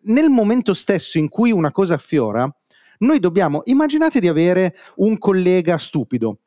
Nel 0.03 0.29
momento 0.29 0.73
stesso 0.73 1.17
in 1.17 1.27
cui 1.27 1.51
una 1.51 1.73
cosa 1.73 1.95
affiora, 1.95 2.49
noi 2.99 3.19
dobbiamo, 3.19 3.63
immaginate 3.65 4.21
di 4.21 4.29
avere 4.29 4.73
un 4.97 5.17
collega 5.17 5.77
stupido. 5.77 6.39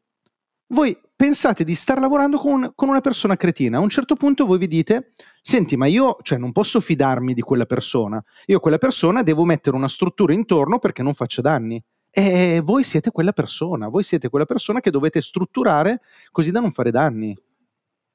Voi 0.68 0.96
pensate 1.20 1.64
di 1.64 1.74
star 1.74 2.00
lavorando 2.00 2.38
con, 2.38 2.72
con, 2.74 2.88
una 2.88 3.02
persona 3.02 3.36
cretina. 3.36 3.76
A 3.76 3.80
un 3.80 3.90
certo 3.90 4.14
punto 4.14 4.46
voi 4.46 4.56
vi 4.56 4.66
dite, 4.66 5.12
senti, 5.42 5.76
ma 5.76 5.84
io 5.84 6.16
cioè, 6.22 6.38
non 6.38 6.50
posso 6.50 6.80
fidarmi 6.80 7.34
di 7.34 7.42
quella 7.42 7.66
persona. 7.66 8.24
Io 8.46 8.58
quella 8.58 8.78
persona 8.78 9.22
devo 9.22 9.44
mettere 9.44 9.76
una 9.76 9.86
struttura 9.86 10.32
intorno 10.32 10.78
perché 10.78 11.02
non 11.02 11.12
faccia 11.12 11.42
danni. 11.42 11.78
E 12.10 12.62
voi 12.64 12.84
siete 12.84 13.10
quella 13.10 13.32
persona, 13.32 13.88
voi 13.88 14.02
siete 14.02 14.30
quella 14.30 14.46
persona 14.46 14.80
che 14.80 14.90
dovete 14.90 15.20
strutturare 15.20 16.00
così 16.30 16.50
da 16.50 16.60
non 16.60 16.72
fare 16.72 16.90
danni. 16.90 17.36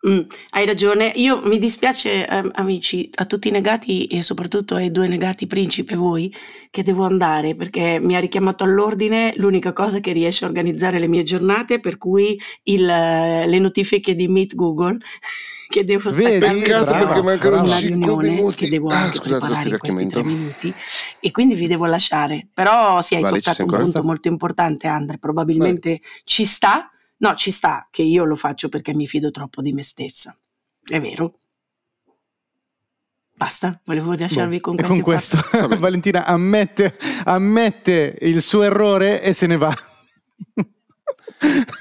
Mm, 0.08 0.20
hai 0.52 0.66
ragione, 0.68 1.12
io 1.16 1.42
mi 1.46 1.58
dispiace 1.58 2.28
eh, 2.28 2.50
amici, 2.54 3.10
a 3.16 3.26
tutti 3.26 3.48
i 3.48 3.52
negati 3.52 4.06
e 4.06 4.22
soprattutto 4.22 4.76
ai 4.76 4.92
due 4.92 5.08
negati 5.08 5.48
principe 5.48 5.96
voi, 5.96 6.32
che 6.70 6.84
devo 6.84 7.06
andare 7.06 7.56
perché 7.56 7.98
mi 8.00 8.16
ha 8.16 8.20
richiamato 8.20 8.64
all'ordine 8.66 9.34
l'unica 9.38 9.74
cosa 9.74 10.00
che 10.00 10.12
riesce 10.12 10.46
a 10.46 10.48
organizzare 10.48 11.00
le 11.00 11.08
mie 11.08 11.24
giornate, 11.24 11.80
per 11.80 11.98
cui 11.98 12.40
il, 12.64 12.86
le 12.86 13.60
notifiche 13.60 14.14
di 14.14 14.28
Meet 14.28 14.54
Google 14.54 14.98
che 15.68 15.84
devo 15.84 16.12
staccare 16.12 16.62
Peccato 16.62 16.86
brava, 16.86 17.06
perché 17.06 17.22
mancano 17.24 17.62
una 17.62 17.80
5 17.80 17.90
riunione 17.90 18.30
minuti. 18.30 18.56
che 18.56 18.68
devo 18.68 18.92
Ah, 18.92 19.02
anche 19.02 19.18
scusate, 19.18 19.40
preparare 19.40 19.70
in 19.70 19.78
questi 19.80 20.06
tre 20.08 20.22
raccomando. 20.22 20.24
minuti 20.24 20.74
e 21.20 21.32
quindi 21.32 21.56
vi 21.56 21.68
devo 21.68 21.86
lasciare. 21.86 22.48
Però 22.54 23.02
sì, 23.02 23.16
hai 23.16 23.22
Vale, 23.22 23.42
toccato 23.42 23.64
un 23.64 23.72
punto 23.72 24.04
molto 24.04 24.28
importante, 24.28 24.88
Andre. 24.88 25.18
Probabilmente 25.18 26.02
ci 26.24 26.46
sta, 26.46 26.92
no, 27.18 27.36
ci 27.36 27.52
sta 27.52 27.88
che 27.92 28.04
io 28.04 28.24
lo 28.26 28.36
faccio 28.36 28.70
perché 28.70 28.94
mi 28.94 29.08
fido 29.08 29.32
troppo 29.32 29.62
di 29.62 29.72
me 29.74 29.84
stessa. 29.84 30.38
È 30.84 31.00
vero. 31.00 31.40
Basta, 33.38 33.82
volevo 33.84 34.14
lasciarvi 34.14 34.62
con 34.62 34.76
Boh, 34.76 34.88
con 34.88 35.02
quattro- 35.02 35.42
questo. 35.42 35.68
Valentina 35.78 36.26
ammette, 36.26 36.98
ammette 37.26 38.18
il 38.22 38.42
suo 38.42 38.64
errore 38.64 39.22
e 39.22 39.34
se 39.34 39.46
ne 39.46 39.58
va. 39.58 39.76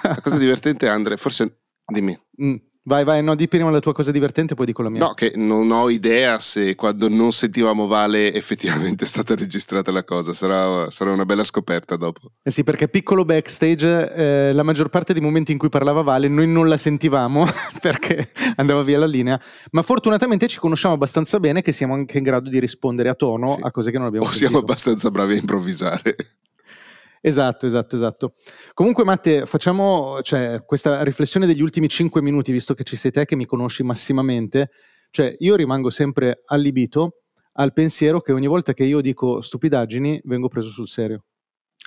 La 0.02 0.20
cosa 0.20 0.36
divertente, 0.38 0.88
Andre, 0.88 1.16
forse 1.16 1.60
dimmi. 1.86 2.18
Mm, 2.42 2.56
Vai, 2.86 3.02
vai, 3.02 3.22
no, 3.22 3.34
di 3.34 3.48
prima 3.48 3.70
la 3.70 3.80
tua 3.80 3.94
cosa 3.94 4.10
divertente, 4.10 4.54
poi 4.54 4.66
dico 4.66 4.82
la 4.82 4.90
mia. 4.90 5.00
No, 5.00 5.14
che 5.14 5.32
non 5.36 5.70
ho 5.70 5.88
idea 5.88 6.38
se 6.38 6.74
quando 6.74 7.08
non 7.08 7.32
sentivamo 7.32 7.86
Vale 7.86 8.30
effettivamente 8.34 9.04
è 9.04 9.06
stata 9.06 9.34
registrata 9.34 9.90
la 9.90 10.04
cosa. 10.04 10.34
Sarà, 10.34 10.90
sarà 10.90 11.10
una 11.12 11.24
bella 11.24 11.44
scoperta 11.44 11.96
dopo. 11.96 12.20
Eh 12.42 12.50
sì, 12.50 12.62
perché 12.62 12.88
piccolo 12.88 13.24
backstage, 13.24 14.12
eh, 14.14 14.52
la 14.52 14.62
maggior 14.62 14.90
parte 14.90 15.14
dei 15.14 15.22
momenti 15.22 15.50
in 15.50 15.56
cui 15.56 15.70
parlava 15.70 16.02
Vale 16.02 16.28
noi 16.28 16.46
non 16.46 16.68
la 16.68 16.76
sentivamo 16.76 17.46
perché 17.80 18.30
andava 18.56 18.82
via 18.82 18.98
la 18.98 19.06
linea, 19.06 19.40
ma 19.70 19.80
fortunatamente 19.80 20.46
ci 20.46 20.58
conosciamo 20.58 20.92
abbastanza 20.92 21.40
bene 21.40 21.62
che 21.62 21.72
siamo 21.72 21.94
anche 21.94 22.18
in 22.18 22.24
grado 22.24 22.50
di 22.50 22.58
rispondere 22.60 23.08
a 23.08 23.14
tono 23.14 23.48
Sì. 23.48 23.60
a 23.62 23.70
cose 23.70 23.90
che 23.92 23.96
non 23.96 24.08
abbiamo 24.08 24.26
O 24.26 24.28
sentito. 24.28 24.50
siamo 24.50 24.62
abbastanza 24.62 25.10
bravi 25.10 25.32
a 25.32 25.36
improvvisare. 25.38 26.16
Esatto, 27.26 27.64
esatto, 27.64 27.96
esatto. 27.96 28.34
Comunque 28.74 29.02
Matte, 29.02 29.46
facciamo 29.46 30.20
cioè, 30.20 30.62
questa 30.66 31.02
riflessione 31.02 31.46
degli 31.46 31.62
ultimi 31.62 31.88
5 31.88 32.20
minuti, 32.20 32.52
visto 32.52 32.74
che 32.74 32.84
ci 32.84 32.96
sei 32.96 33.12
te 33.12 33.24
che 33.24 33.34
mi 33.34 33.46
conosci 33.46 33.82
massimamente, 33.82 34.68
cioè 35.10 35.34
io 35.38 35.56
rimango 35.56 35.88
sempre 35.88 36.42
allibito 36.44 37.22
al 37.54 37.72
pensiero 37.72 38.20
che 38.20 38.32
ogni 38.32 38.46
volta 38.46 38.74
che 38.74 38.84
io 38.84 39.00
dico 39.00 39.40
stupidaggini 39.40 40.20
vengo 40.24 40.48
preso 40.48 40.68
sul 40.68 40.86
serio. 40.86 41.24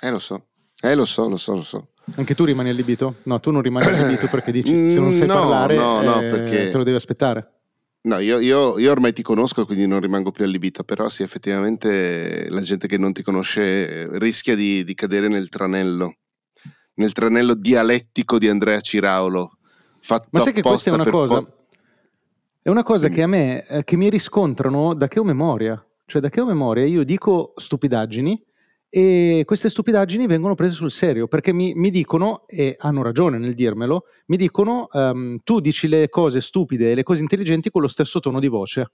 Eh, 0.02 0.10
lo 0.10 0.18
so. 0.18 0.48
Eh, 0.82 0.96
lo 0.96 1.04
so, 1.04 1.28
lo 1.28 1.36
so, 1.36 1.54
lo 1.54 1.62
so. 1.62 1.90
Anche 2.16 2.34
tu 2.34 2.44
rimani 2.44 2.70
allibito? 2.70 3.18
No, 3.24 3.38
tu 3.38 3.52
non 3.52 3.62
rimani 3.62 3.86
allibito 3.86 4.26
perché 4.26 4.50
dici 4.50 4.90
se 4.90 4.98
non 4.98 5.12
sai 5.12 5.26
No, 5.28 5.34
parlare 5.34 5.76
no, 5.76 6.02
no, 6.02 6.20
eh, 6.20 6.28
perché- 6.28 6.68
te 6.68 6.76
lo 6.76 6.82
devi 6.82 6.96
aspettare. 6.96 7.57
No, 8.00 8.18
io, 8.20 8.38
io- 8.38 8.78
io 8.78 8.90
ormai 8.90 9.12
ti 9.12 9.22
conosco, 9.22 9.66
quindi 9.66 9.86
non 9.86 10.00
rimango 10.00 10.30
più 10.30 10.44
allibito, 10.44 10.84
però 10.84 11.08
sì, 11.08 11.22
effettivamente 11.22 12.48
la 12.48 12.60
gente 12.60 12.86
che 12.86 12.96
non 12.96 13.12
ti 13.12 13.22
conosce 13.22 13.62
eh, 13.88 14.18
rischia 14.18 14.54
di, 14.54 14.84
di 14.84 14.94
cadere 14.94 15.28
nel 15.28 15.48
tranello, 15.48 16.16
nel 16.94 17.12
tranello 17.12 17.54
dialettico 17.54 18.38
di 18.38 18.48
Andrea 18.48 18.80
Ciraulo, 18.80 19.58
fatto 20.00 20.28
Ma 20.32 20.40
sai 20.40 20.52
che 20.52 20.62
questa 20.62 20.90
è 20.90 20.94
una 20.94 21.04
cosa? 21.04 21.42
po- 21.42 21.52
È 22.62 22.68
una 22.70 22.82
cosa 22.82 23.08
che 23.08 23.22
a 23.22 23.26
me, 23.26 23.66
eh, 23.66 23.84
che 23.84 23.96
mi 23.96 24.08
riscontrano 24.08 24.94
da 24.94 25.08
che 25.08 25.18
ho 25.18 25.24
memoria. 25.24 25.82
Cioè 26.06 26.22
da 26.22 26.30
che 26.30 26.40
ho 26.40 26.46
memoria 26.46 26.86
io 26.86 27.04
dico 27.04 27.52
stupidaggini 27.56 28.42
e 28.90 29.42
queste 29.44 29.68
stupidaggini 29.70 30.26
vengono 30.26 30.54
prese 30.54 30.74
sul 30.74 30.90
serio 30.90 31.26
perché 31.28 31.52
mi, 31.52 31.74
mi 31.74 31.90
dicono, 31.90 32.44
e 32.46 32.74
hanno 32.78 33.02
ragione 33.02 33.38
nel 33.38 33.54
dirmelo, 33.54 34.04
mi 34.26 34.36
dicono 34.36 34.88
ehm, 34.90 35.38
tu 35.44 35.60
dici 35.60 35.88
le 35.88 36.08
cose 36.08 36.40
stupide 36.40 36.92
e 36.92 36.94
le 36.94 37.02
cose 37.02 37.20
intelligenti 37.22 37.70
con 37.70 37.82
lo 37.82 37.88
stesso 37.88 38.20
tono 38.20 38.40
di 38.40 38.48
voce. 38.48 38.90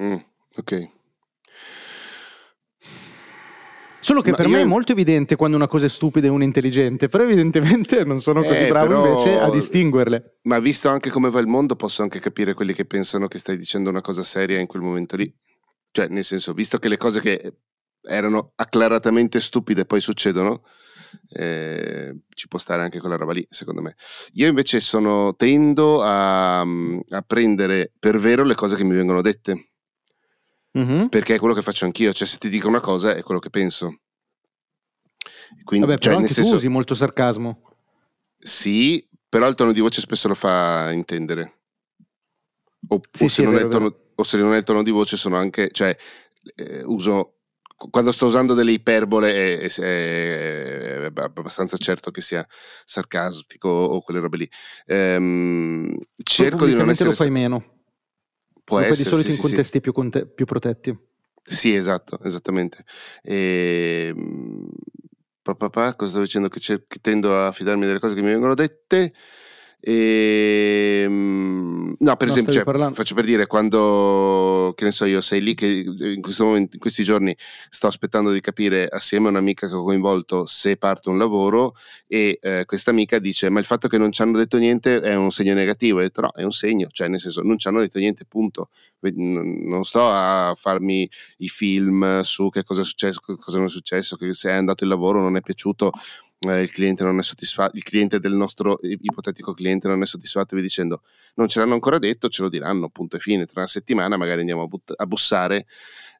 Mm, 0.00 0.16
ok. 0.56 0.88
Solo 4.02 4.22
che 4.22 4.30
Ma 4.30 4.36
per 4.38 4.46
io- 4.46 4.52
me 4.52 4.60
è 4.62 4.64
molto 4.64 4.92
evidente 4.92 5.36
quando 5.36 5.56
una 5.58 5.68
cosa 5.68 5.84
è 5.84 5.88
stupida 5.90 6.26
e 6.26 6.30
una 6.30 6.44
intelligente, 6.44 7.08
però 7.08 7.22
evidentemente 7.24 8.02
non 8.04 8.22
sono 8.22 8.42
così 8.42 8.64
Eh, 8.64 8.68
bravo 8.68 8.86
però- 8.88 9.06
invece 9.10 9.38
a 9.38 9.50
distinguerle. 9.50 10.38
Ma 10.44 10.58
visto 10.58 10.88
anche 10.88 11.10
come 11.10 11.28
va 11.28 11.38
il 11.40 11.46
mondo, 11.46 11.76
posso 11.76 12.00
anche 12.02 12.18
capire 12.18 12.54
quelli 12.54 12.72
che 12.72 12.86
pensano 12.86 13.28
che 13.28 13.36
stai 13.36 13.58
dicendo 13.58 13.90
una 13.90 14.00
cosa 14.00 14.22
seria 14.22 14.58
in 14.58 14.66
quel 14.66 14.82
momento 14.82 15.16
lì. 15.16 15.32
Cioè, 15.90 16.08
nel 16.08 16.24
senso, 16.24 16.54
visto 16.54 16.78
che 16.78 16.88
le 16.88 16.96
cose 16.96 17.20
che 17.20 17.52
erano 18.02 18.52
acclaratamente 18.56 19.40
stupide 19.40 19.84
poi 19.84 20.00
succedono, 20.00 20.62
eh, 21.28 22.20
ci 22.28 22.48
può 22.48 22.58
stare 22.58 22.82
anche 22.82 23.00
quella 23.00 23.16
roba 23.16 23.32
lì, 23.32 23.44
secondo 23.48 23.80
me. 23.82 23.96
Io 24.34 24.48
invece 24.48 24.80
sono, 24.80 25.34
tendo 25.34 26.02
a, 26.02 26.60
a 26.60 27.22
prendere 27.26 27.92
per 27.98 28.18
vero 28.18 28.44
le 28.44 28.54
cose 28.54 28.76
che 28.76 28.84
mi 28.84 28.94
vengono 28.94 29.22
dette, 29.22 29.64
Mhm. 30.72 31.08
perché 31.08 31.34
è 31.34 31.38
quello 31.40 31.54
che 31.54 31.62
faccio 31.62 31.84
anch'io. 31.84 32.12
Cioè, 32.12 32.28
se 32.28 32.38
ti 32.38 32.48
dico 32.48 32.68
una 32.68 32.80
cosa, 32.80 33.14
è 33.14 33.22
quello 33.22 33.40
che 33.40 33.50
penso. 33.50 34.02
Quindi, 35.64 35.86
Vabbè, 35.86 35.98
cioè, 35.98 36.26
senso, 36.28 36.54
usi 36.56 36.68
molto 36.68 36.94
sarcasmo. 36.94 37.62
Sì, 38.38 39.06
però 39.28 39.48
il 39.48 39.54
tono 39.56 39.72
di 39.72 39.80
voce 39.80 40.00
spesso 40.00 40.28
lo 40.28 40.34
fa 40.34 40.92
intendere. 40.92 41.58
O, 42.88 43.00
Sì, 43.10 43.24
o 43.24 43.28
sì, 43.28 43.34
se 43.34 43.42
è 43.42 43.44
non 43.44 43.54
è 43.54 43.58
vero, 43.58 43.68
tono, 43.68 43.96
o 44.14 44.22
se 44.22 44.38
non 44.38 44.54
è 44.54 44.58
il 44.58 44.64
tono 44.64 44.82
di 44.82 44.90
voce, 44.90 45.16
sono 45.16 45.36
anche, 45.36 45.68
cioè, 45.70 45.96
eh, 46.54 46.82
uso 46.84 47.39
quando 47.88 48.12
sto 48.12 48.26
usando 48.26 48.52
delle 48.54 48.72
iperbole 48.72 49.60
è, 49.60 49.68
è- 49.70 49.80
è 49.80 51.10
abbastanza 51.14 51.76
certo 51.78 52.10
che 52.10 52.20
sia 52.20 52.46
sarcastico 52.84 53.68
o 53.68 54.00
quelle 54.02 54.20
robe 54.20 54.36
lì. 54.36 54.50
Ehm, 54.86 55.96
cerco 56.22 56.66
di 56.66 56.74
non 56.74 56.90
essere. 56.90 57.10
lo 57.10 57.14
fai 57.14 57.30
meno. 57.30 57.78
può 58.64 58.78
lo 58.78 58.82
fai 58.84 58.92
essere, 58.92 59.04
di 59.04 59.16
solito 59.16 59.28
sì, 59.28 59.34
in 59.34 59.34
sì, 59.36 59.40
sì. 59.40 59.48
contesti 59.48 59.80
più, 59.80 59.92
conte- 59.92 60.26
più 60.26 60.44
protetti. 60.44 60.96
Sì, 61.42 61.74
esatto, 61.74 62.20
esattamente. 62.22 62.84
E, 63.22 64.12
mm, 64.14 64.68
pa, 65.42 65.54
pa, 65.54 65.70
pa, 65.70 65.94
cosa 65.94 66.10
stavo 66.10 66.24
dicendo? 66.24 66.48
Che, 66.48 66.60
cer- 66.60 66.84
che 66.86 66.98
tendo 67.00 67.34
a 67.46 67.50
fidarmi 67.52 67.86
delle 67.86 67.98
cose 67.98 68.14
che 68.14 68.22
mi 68.22 68.28
vengono 68.28 68.54
dette. 68.54 69.12
E, 69.82 71.06
mm, 71.08 71.92
no, 71.98 72.16
per 72.16 72.26
No, 72.26 72.32
esempio, 72.32 72.52
cioè, 72.52 72.92
faccio 72.92 73.14
per 73.14 73.24
dire, 73.24 73.46
quando, 73.46 74.74
che 74.76 74.84
ne 74.84 74.90
so 74.90 75.06
io, 75.06 75.22
sei 75.22 75.40
lì 75.40 75.54
che 75.54 75.66
in, 75.66 76.20
questo 76.20 76.44
momento, 76.44 76.74
in 76.74 76.80
questi 76.80 77.02
giorni 77.02 77.34
sto 77.70 77.86
aspettando 77.86 78.30
di 78.30 78.40
capire 78.40 78.86
assieme 78.86 79.28
a 79.28 79.30
un'amica 79.30 79.68
che 79.68 79.74
ho 79.74 79.82
coinvolto 79.82 80.44
se 80.44 80.76
parte 80.76 81.08
un 81.08 81.16
lavoro 81.16 81.74
e 82.06 82.38
eh, 82.42 82.64
questa 82.66 82.90
amica 82.90 83.18
dice, 83.18 83.48
ma 83.48 83.58
il 83.58 83.64
fatto 83.64 83.88
che 83.88 83.96
non 83.96 84.12
ci 84.12 84.20
hanno 84.20 84.36
detto 84.36 84.58
niente 84.58 85.00
è 85.00 85.14
un 85.14 85.30
segno 85.30 85.54
negativo. 85.54 85.98
E 85.98 86.02
ho 86.02 86.06
detto, 86.06 86.20
no, 86.20 86.30
è 86.32 86.42
un 86.42 86.52
segno, 86.52 86.88
cioè 86.90 87.08
nel 87.08 87.20
senso, 87.20 87.40
non 87.42 87.58
ci 87.58 87.68
hanno 87.68 87.80
detto 87.80 87.98
niente, 87.98 88.26
punto. 88.26 88.68
Non 89.02 89.82
sto 89.84 90.10
a 90.10 90.52
farmi 90.58 91.08
i 91.38 91.48
film 91.48 92.20
su 92.20 92.50
che 92.50 92.64
cosa 92.64 92.82
è 92.82 92.84
successo, 92.84 93.20
cosa 93.20 93.56
non 93.56 93.66
è 93.66 93.70
successo, 93.70 94.16
che 94.16 94.34
se 94.34 94.50
è 94.50 94.52
andato 94.52 94.84
il 94.84 94.90
lavoro 94.90 95.22
non 95.22 95.36
è 95.36 95.40
piaciuto, 95.40 95.90
eh, 96.48 96.62
il 96.62 96.70
cliente 96.70 97.04
non 97.04 97.18
è 97.18 97.22
soddisfatto, 97.22 97.76
il 97.76 97.82
cliente 97.82 98.18
del 98.18 98.32
nostro 98.32 98.78
ipotetico 98.80 99.52
cliente 99.52 99.88
non 99.88 100.02
è 100.02 100.06
soddisfatto 100.06 100.54
via 100.54 100.64
dicendo 100.64 101.02
non 101.34 101.48
ce 101.48 101.60
l'hanno 101.60 101.74
ancora 101.74 101.98
detto, 101.98 102.28
ce 102.28 102.42
lo 102.42 102.48
diranno, 102.48 102.88
punto 102.88 103.16
e 103.16 103.18
fine. 103.20 103.46
Tra 103.46 103.60
una 103.60 103.68
settimana 103.68 104.16
magari 104.16 104.40
andiamo 104.40 104.62
a, 104.62 104.66
but- 104.66 104.94
a 104.96 105.06
bussare 105.06 105.66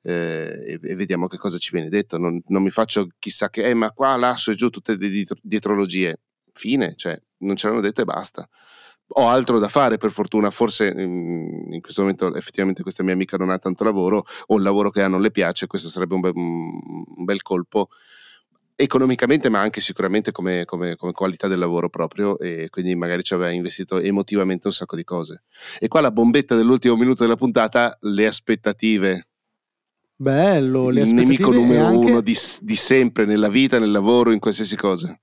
eh, 0.02 0.78
e, 0.82 0.94
vediamo 0.94 1.26
che 1.26 1.36
cosa 1.36 1.58
ci 1.58 1.70
viene 1.72 1.88
detto. 1.88 2.18
Non, 2.18 2.40
non 2.48 2.62
mi 2.62 2.70
faccio 2.70 3.08
chissà 3.18 3.48
che, 3.50 3.64
eh, 3.64 3.74
ma 3.74 3.92
qua, 3.92 4.16
là, 4.16 4.36
su 4.36 4.50
e 4.50 4.54
giù 4.54 4.68
tutte 4.68 4.96
le 4.96 5.08
dietro- 5.08 5.38
dietrologie. 5.42 6.20
Fine, 6.52 6.94
cioè 6.96 7.18
non 7.38 7.56
ce 7.56 7.68
l'hanno 7.68 7.80
detto 7.80 8.02
e 8.02 8.04
basta 8.04 8.48
ho 9.12 9.28
altro 9.28 9.58
da 9.58 9.68
fare 9.68 9.98
per 9.98 10.10
fortuna, 10.12 10.50
forse 10.50 10.94
mm, 10.94 11.72
in 11.72 11.80
questo 11.80 12.02
momento 12.02 12.32
effettivamente 12.34 12.82
questa 12.82 13.02
mia 13.02 13.14
amica 13.14 13.36
non 13.36 13.50
ha 13.50 13.58
tanto 13.58 13.82
lavoro 13.84 14.24
o 14.46 14.56
il 14.56 14.62
lavoro 14.62 14.90
che 14.90 15.02
ha 15.02 15.08
non 15.08 15.20
le 15.20 15.30
piace, 15.30 15.66
questo 15.66 15.88
sarebbe 15.88 16.14
un, 16.14 16.20
be- 16.20 16.32
un 16.32 17.24
bel 17.24 17.42
colpo 17.42 17.88
economicamente 18.80 19.48
ma 19.48 19.60
anche 19.60 19.80
sicuramente 19.80 20.32
come, 20.32 20.64
come- 20.64 20.96
come 20.96 21.12
qualità 21.12 21.48
del 21.48 21.58
lavoro 21.58 21.88
proprio 21.88 22.38
e 22.38 22.68
quindi 22.70 22.94
magari 22.94 23.22
ci 23.22 23.34
aveva 23.34 23.50
investito 23.50 23.98
emotivamente 23.98 24.66
un 24.66 24.72
sacco 24.72 24.96
di 24.96 25.04
cose. 25.04 25.42
E 25.78 25.88
qua 25.88 26.00
la 26.00 26.10
bombetta 26.10 26.56
dell'ultimo 26.56 26.96
minuto 26.96 27.22
della 27.22 27.36
puntata, 27.36 27.96
le 28.00 28.26
aspettative. 28.26 29.28
Bello, 30.16 30.90
le 30.90 31.00
il 31.00 31.02
aspettative 31.02 31.44
nemico 31.44 31.50
numero 31.50 31.84
anche- 31.84 32.10
uno 32.10 32.20
di, 32.20 32.36
di 32.60 32.74
sempre 32.76 33.24
nella 33.24 33.48
vita, 33.48 33.78
nel 33.78 33.90
lavoro, 33.90 34.32
in 34.32 34.38
qualsiasi 34.38 34.76
cosa. 34.76 35.18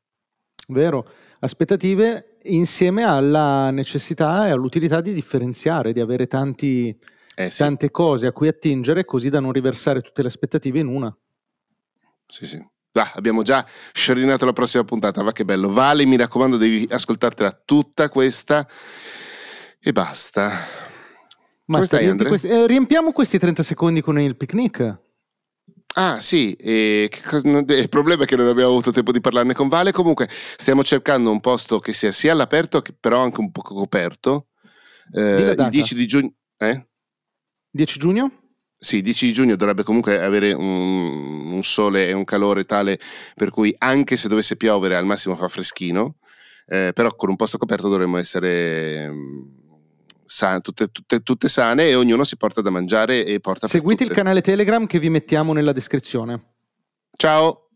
Vero, 0.69 1.07
aspettative 1.39 2.37
insieme 2.43 3.03
alla 3.03 3.69
necessità 3.71 4.47
e 4.47 4.51
all'utilità 4.51 5.01
di 5.01 5.13
differenziare, 5.13 5.93
di 5.93 5.99
avere 5.99 6.27
tanti, 6.27 6.97
Eh 7.35 7.49
sì, 7.51 7.59
tante 7.59 7.89
cose 7.91 8.27
a 8.27 8.31
cui 8.31 8.47
attingere 8.47 9.05
così 9.05 9.29
da 9.29 9.39
non 9.39 9.51
riversare 9.51 10.01
tutte 10.01 10.21
le 10.21 10.27
aspettative 10.27 10.79
in 10.79 10.87
una. 10.87 11.15
sì, 12.27 12.45
sì. 12.45 12.65
Ah, 13.01 13.11
abbiamo 13.15 13.41
già 13.43 13.65
sciorinato 13.93 14.45
la 14.45 14.53
prossima 14.53 14.83
puntata, 14.83 15.21
va 15.23 15.31
che 15.31 15.45
bello. 15.45 15.71
Vale, 15.71 16.05
mi 16.05 16.15
raccomando, 16.17 16.57
devi 16.57 16.87
ascoltartela 16.89 17.61
tutta 17.65 18.09
questa 18.09 18.67
e 19.79 19.91
basta. 19.91 20.51
Ma 21.65 21.83
stai, 21.83 21.99
riempi 21.99 22.11
Andre? 22.23 22.27
questi- 22.29 22.47
eh, 22.47 22.65
riempiamo 22.67 23.11
questi 23.11 23.37
30 23.37 23.61
secondi 23.63 24.01
con 24.01 24.19
il 24.19 24.35
picnic. 24.37 24.99
Ah 25.95 26.19
sì, 26.19 26.53
e 26.53 27.07
che 27.09 27.21
cosa- 27.23 27.47
il 27.47 27.89
problema 27.89 28.23
è 28.23 28.25
che 28.27 28.35
non 28.35 28.47
abbiamo 28.47 28.69
avuto 28.69 28.91
tempo 28.91 29.11
di 29.11 29.19
parlarne 29.19 29.53
con 29.53 29.67
Vale, 29.67 29.91
comunque 29.91 30.29
stiamo 30.57 30.83
cercando 30.83 31.31
un 31.31 31.39
posto 31.39 31.79
che 31.79 31.91
sia 31.91 32.11
sia 32.11 32.31
all'aperto 32.33 32.81
che 32.81 32.93
però 32.97 33.21
anche 33.21 33.39
un 33.39 33.51
poco 33.51 33.73
coperto, 33.73 34.47
Eh, 35.11 35.55
il 35.57 35.69
10 35.69 35.95
di 35.95 36.05
giugno... 36.05 36.33
Eh? 36.57 36.87
10 37.71 37.97
giugno? 37.99 38.46
Sì, 38.79 39.01
10 39.01 39.33
giugno 39.33 39.55
dovrebbe 39.55 39.83
comunque 39.83 40.21
avere 40.21 40.53
un, 40.53 41.51
un, 41.51 41.63
sole 41.63 42.07
e 42.07 42.13
un 42.13 42.23
calore 42.23 42.65
tale 42.65 42.99
per 43.33 43.49
cui 43.49 43.73
anche 43.79 44.15
se 44.17 44.27
dovesse 44.27 44.55
piovere 44.55 44.95
al 44.95 45.05
massimo 45.05 45.35
fa 45.35 45.47
freschino, 45.47 46.17
eh, 46.67 46.91
però 46.93 47.15
con 47.15 47.29
un 47.29 47.35
posto 47.35 47.57
coperto 47.57 47.89
dovremmo 47.89 48.17
essere 48.17 49.09
mm, 49.09 49.41
san, 50.25 50.61
tutte, 50.61 50.87
tutte, 50.91 51.21
tutte, 51.21 51.49
sane 51.49 51.87
e 51.87 51.95
ognuno 51.95 52.23
si 52.23 52.37
porta 52.37 52.61
da 52.61 52.69
mangiare 52.69 53.25
e 53.25 53.39
porta 53.39 53.67
Seguite 53.67 54.03
il 54.03 54.11
canale 54.11 54.41
Telegram 54.41 54.85
che 54.85 54.99
vi 54.99 55.09
mettiamo 55.09 55.53
nella 55.53 55.71
descrizione. 55.71 56.39
Ciao! 57.15 57.66